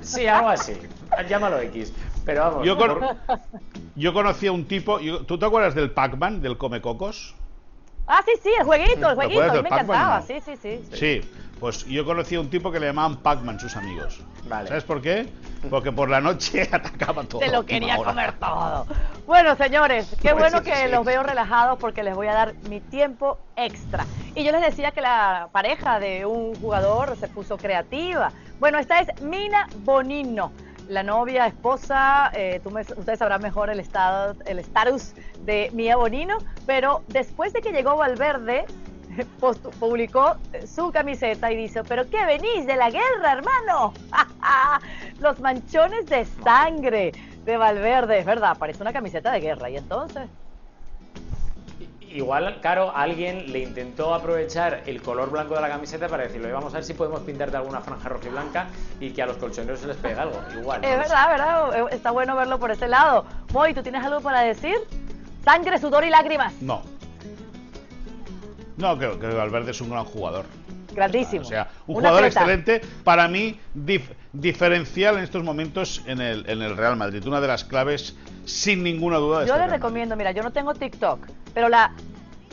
Sí, 0.00 0.26
algo 0.26 0.48
así. 0.48 0.78
Llámalo 1.28 1.58
X. 1.60 1.92
Pero 2.28 2.42
vamos. 2.42 2.66
Yo, 2.66 2.76
con... 2.76 3.00
yo 3.96 4.12
conocí 4.12 4.48
a 4.48 4.52
un 4.52 4.66
tipo. 4.66 5.00
Yo... 5.00 5.24
¿Tú 5.24 5.38
te 5.38 5.46
acuerdas 5.46 5.74
del 5.74 5.92
Pac-Man, 5.92 6.42
del 6.42 6.58
Come 6.58 6.82
Cocos? 6.82 7.34
Ah, 8.06 8.20
sí, 8.22 8.32
sí, 8.42 8.50
el 8.58 8.66
jueguito, 8.66 9.08
el 9.08 9.14
jueguito. 9.14 9.42
A 9.44 9.62
me 9.62 9.68
encantaba. 9.70 10.20
No? 10.20 10.26
Sí, 10.26 10.34
sí, 10.44 10.58
sí, 10.60 10.84
sí. 10.90 10.96
Sí, 10.98 11.30
pues 11.58 11.86
yo 11.86 12.04
conocí 12.04 12.34
a 12.34 12.40
un 12.40 12.50
tipo 12.50 12.70
que 12.70 12.80
le 12.80 12.86
llamaban 12.88 13.16
Pac-Man 13.16 13.58
sus 13.58 13.74
amigos. 13.76 14.20
Vale. 14.46 14.68
¿Sabes 14.68 14.84
por 14.84 15.00
qué? 15.00 15.26
Porque 15.70 15.90
por 15.90 16.10
la 16.10 16.20
noche 16.20 16.68
atacaba 16.70 17.24
todo. 17.24 17.40
Se 17.40 17.50
lo 17.50 17.64
quería 17.64 17.96
comer 17.96 18.32
todo. 18.32 18.86
Bueno, 19.26 19.56
señores, 19.56 20.14
qué 20.20 20.34
pues 20.34 20.52
bueno 20.52 20.62
que 20.62 20.86
los 20.88 21.06
veo 21.06 21.22
relajados 21.22 21.78
porque 21.78 22.02
les 22.02 22.14
voy 22.14 22.26
a 22.26 22.34
dar 22.34 22.54
mi 22.68 22.80
tiempo 22.80 23.38
extra. 23.56 24.04
Y 24.34 24.44
yo 24.44 24.52
les 24.52 24.60
decía 24.60 24.90
que 24.90 25.00
la 25.00 25.48
pareja 25.50 25.98
de 25.98 26.26
un 26.26 26.54
jugador 26.56 27.16
se 27.16 27.26
puso 27.28 27.56
creativa. 27.56 28.32
Bueno, 28.60 28.78
esta 28.78 29.00
es 29.00 29.22
Mina 29.22 29.66
Bonino 29.78 30.52
la 30.88 31.02
novia, 31.02 31.46
esposa, 31.46 32.30
eh, 32.34 32.60
tú 32.62 32.70
ustedes 32.70 33.18
sabrán 33.18 33.42
mejor 33.42 33.70
el 33.70 33.80
estado, 33.80 34.34
el 34.46 34.58
estatus 34.58 35.12
de 35.44 35.70
Mía 35.72 35.96
Bonino, 35.96 36.38
pero 36.66 37.02
después 37.08 37.52
de 37.52 37.60
que 37.60 37.72
llegó 37.72 37.96
Valverde, 37.96 38.64
post, 39.40 39.66
publicó 39.78 40.36
su 40.66 40.90
camiseta 40.90 41.52
y 41.52 41.56
dice, 41.56 41.84
pero 41.84 42.08
¿qué 42.08 42.24
venís 42.24 42.66
de 42.66 42.76
la 42.76 42.90
guerra, 42.90 43.32
hermano? 43.32 43.92
Los 45.20 45.40
manchones 45.40 46.06
de 46.06 46.24
sangre 46.24 47.12
de 47.44 47.56
Valverde, 47.56 48.18
es 48.18 48.26
verdad, 48.26 48.56
parece 48.58 48.82
una 48.82 48.92
camiseta 48.92 49.30
de 49.32 49.40
guerra, 49.40 49.70
y 49.70 49.76
entonces... 49.76 50.28
Igual, 52.10 52.60
claro, 52.60 52.92
alguien 52.94 53.52
le 53.52 53.60
intentó 53.60 54.14
aprovechar 54.14 54.82
el 54.86 55.02
color 55.02 55.30
blanco 55.30 55.54
de 55.54 55.60
la 55.60 55.68
camiseta 55.68 56.08
para 56.08 56.22
decirlo, 56.22 56.50
vamos 56.52 56.72
a 56.72 56.78
ver 56.78 56.84
si 56.84 56.94
podemos 56.94 57.20
pintar 57.20 57.50
de 57.50 57.58
alguna 57.58 57.80
franja 57.80 58.08
roja 58.08 58.26
y 58.26 58.30
blanca 58.30 58.66
y 58.98 59.10
que 59.10 59.22
a 59.22 59.26
los 59.26 59.36
colchoneros 59.36 59.80
se 59.80 59.88
les 59.88 59.96
pegue 59.96 60.14
algo. 60.14 60.40
Igual. 60.58 60.84
Es 60.84 60.96
verdad, 60.96 61.28
verdad, 61.28 61.92
está 61.92 62.10
bueno 62.10 62.34
verlo 62.34 62.58
por 62.58 62.70
ese 62.70 62.88
lado. 62.88 63.24
Moy, 63.52 63.74
¿tú 63.74 63.82
tienes 63.82 64.04
algo 64.04 64.20
para 64.20 64.40
decir? 64.40 64.76
Sangre, 65.44 65.78
sudor 65.78 66.04
y 66.04 66.10
lágrimas. 66.10 66.54
No. 66.62 66.82
No, 68.76 68.96
creo 68.96 69.18
que 69.18 69.26
Valverde 69.26 69.72
es 69.72 69.80
un 69.80 69.90
gran 69.90 70.04
jugador. 70.04 70.46
Grandísimo. 70.98 71.42
O 71.42 71.44
sea, 71.44 71.68
un 71.86 71.98
Una 71.98 72.08
jugador 72.08 72.26
excelente, 72.26 72.80
para 73.04 73.28
mí 73.28 73.58
dif 73.72 74.10
diferencial 74.32 75.16
en 75.16 75.24
estos 75.24 75.42
momentos 75.44 76.02
en 76.06 76.20
el, 76.20 76.48
en 76.50 76.60
el 76.60 76.76
Real 76.76 76.96
Madrid. 76.96 77.24
Una 77.26 77.40
de 77.40 77.46
las 77.46 77.64
claves, 77.64 78.16
sin 78.44 78.82
ninguna 78.82 79.18
duda. 79.18 79.40
De 79.40 79.46
yo 79.46 79.54
este 79.54 79.66
le 79.66 79.72
recomiendo, 79.72 80.16
mira, 80.16 80.32
yo 80.32 80.42
no 80.42 80.50
tengo 80.50 80.74
TikTok, 80.74 81.26
pero 81.54 81.68
la 81.68 81.92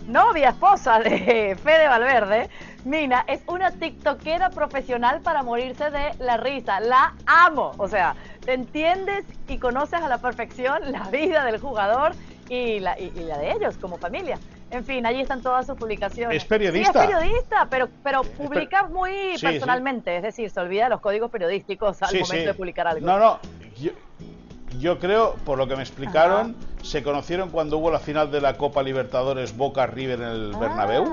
novia, 0.08 0.50
esposa 0.50 1.00
de 1.00 1.58
Fede 1.64 1.88
Valverde, 1.88 2.50
Mina, 2.84 3.26
es 3.28 3.42
una 3.48 3.72
tiktokera 3.72 4.52
profesional 4.52 5.22
para 5.22 5.42
morirse 5.42 5.90
de 5.90 6.14
la 6.20 6.38
risa. 6.38 6.80
La 6.80 7.16
amo. 7.26 7.72
O 7.78 7.88
sea, 7.88 8.16
te 8.46 8.54
entiendes 8.54 9.26
y 9.48 9.58
conoces 9.58 10.02
a 10.02 10.08
la 10.08 10.20
perfección 10.20 10.92
la 10.92 11.10
vida 11.10 11.44
del 11.46 11.60
jugador 11.60 12.14
y 12.48 12.80
la, 12.80 13.00
y, 13.00 13.12
y 13.16 13.22
la 13.22 13.40
de 13.40 13.54
ellos 13.54 13.76
como 13.78 13.98
familia. 13.98 14.38
En 14.76 14.84
fin, 14.84 15.06
allí 15.06 15.22
están 15.22 15.42
todas 15.42 15.66
sus 15.66 15.78
publicaciones. 15.78 16.36
Es 16.36 16.46
periodista. 16.46 16.92
Sí, 16.92 17.00
es 17.00 17.06
periodista, 17.06 17.68
pero, 17.70 17.88
pero 18.04 18.24
publica 18.24 18.84
muy 18.88 19.38
sí, 19.38 19.46
personalmente. 19.46 20.12
Sí. 20.12 20.18
Es 20.18 20.24
decir, 20.24 20.50
se 20.50 20.60
olvida 20.60 20.86
de 20.86 20.90
los 20.90 21.00
códigos 21.00 21.32
periodísticos 21.32 22.02
al 22.04 22.14
momento 22.14 22.48
de 22.48 22.54
publicar 22.54 22.88
algo. 22.88 23.06
No, 23.06 23.18
no. 23.18 23.40
Yo, 23.80 23.92
yo 24.78 25.00
creo, 25.00 25.36
por 25.46 25.58
lo 25.58 25.68
que 25.68 25.78
me 25.78 25.82
explicaron, 25.82 26.58
Ajá. 26.60 26.84
se 26.84 27.04
conocieron 27.04 27.52
cuando 27.52 27.78
hubo 27.78 27.90
la 27.90 28.00
final 28.00 28.32
de 28.32 28.42
la 28.42 28.58
Copa 28.58 28.84
Libertadores 28.84 29.56
Boca 29.56 29.88
River 29.88 30.20
en 30.20 30.28
el 30.28 30.52
ah. 30.54 30.60
Bernabéu. 30.60 31.06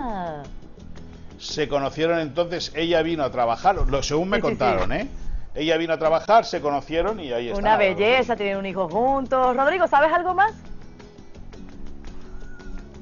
Se 1.38 1.68
conocieron 1.68 2.18
entonces, 2.18 2.72
ella 2.74 3.02
vino 3.02 3.22
a 3.22 3.30
trabajar, 3.30 3.76
lo, 3.76 4.02
según 4.02 4.28
me 4.28 4.40
contaron, 4.40 4.92
¿eh? 4.92 5.08
ella 5.54 5.76
vino 5.76 5.92
a 5.92 5.98
trabajar, 5.98 6.44
se 6.44 6.60
conocieron 6.60 7.20
y 7.20 7.32
ahí 7.32 7.48
está. 7.48 7.60
Una 7.60 7.76
belleza, 7.76 8.36
tienen 8.36 8.58
un 8.58 8.66
hijo 8.66 8.88
juntos. 8.88 9.56
Rodrigo, 9.56 9.86
¿sabes 9.86 10.12
algo 10.12 10.34
más? 10.34 10.52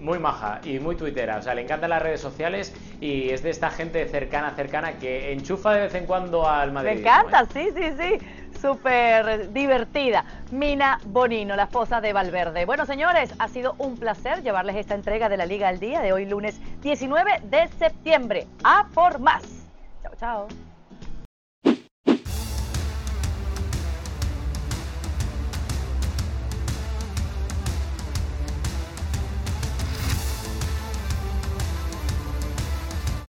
Muy 0.01 0.19
maja 0.19 0.61
y 0.65 0.79
muy 0.79 0.97
tuitera, 0.97 1.37
o 1.37 1.43
sea, 1.43 1.55
le 1.55 1.63
encantan 1.63 1.91
las 1.91 2.03
redes 2.03 2.21
sociales 2.21 2.75
y 3.01 3.31
es 3.31 3.43
de 3.43 3.51
esta 3.51 3.71
gente 3.71 4.07
cercana, 4.09 4.53
cercana 4.53 4.99
que 4.99 5.33
enchufa 5.33 5.73
de 5.73 5.83
vez 5.83 5.95
en 5.95 6.07
cuando 6.07 6.49
al 6.49 6.73
Madrid. 6.73 6.95
Me 6.95 7.01
encanta, 7.01 7.45
sí, 7.53 7.69
sí, 7.75 7.93
sí, 7.99 8.59
súper 8.61 9.53
divertida. 9.53 10.25
Mina 10.51 10.99
Bonino, 11.05 11.55
la 11.57 11.65
esposa 11.65 12.01
de 12.01 12.13
Valverde. 12.13 12.65
Bueno, 12.65 12.87
señores, 12.87 13.35
ha 13.39 13.49
sido 13.49 13.75
un 13.79 13.97
placer 13.97 14.43
llevarles 14.43 14.77
esta 14.77 14.95
entrega 14.95 15.29
de 15.29 15.37
la 15.37 15.47
Liga 15.47 15.69
al 15.69 15.79
Día 15.79 16.01
de 16.01 16.13
hoy 16.13 16.27
lunes 16.27 16.61
19 16.81 17.41
de 17.45 17.69
septiembre. 17.79 18.47
A 18.65 18.87
por 18.95 19.19
más. 19.19 19.43
Chao, 20.03 20.13
chao. 20.19 20.70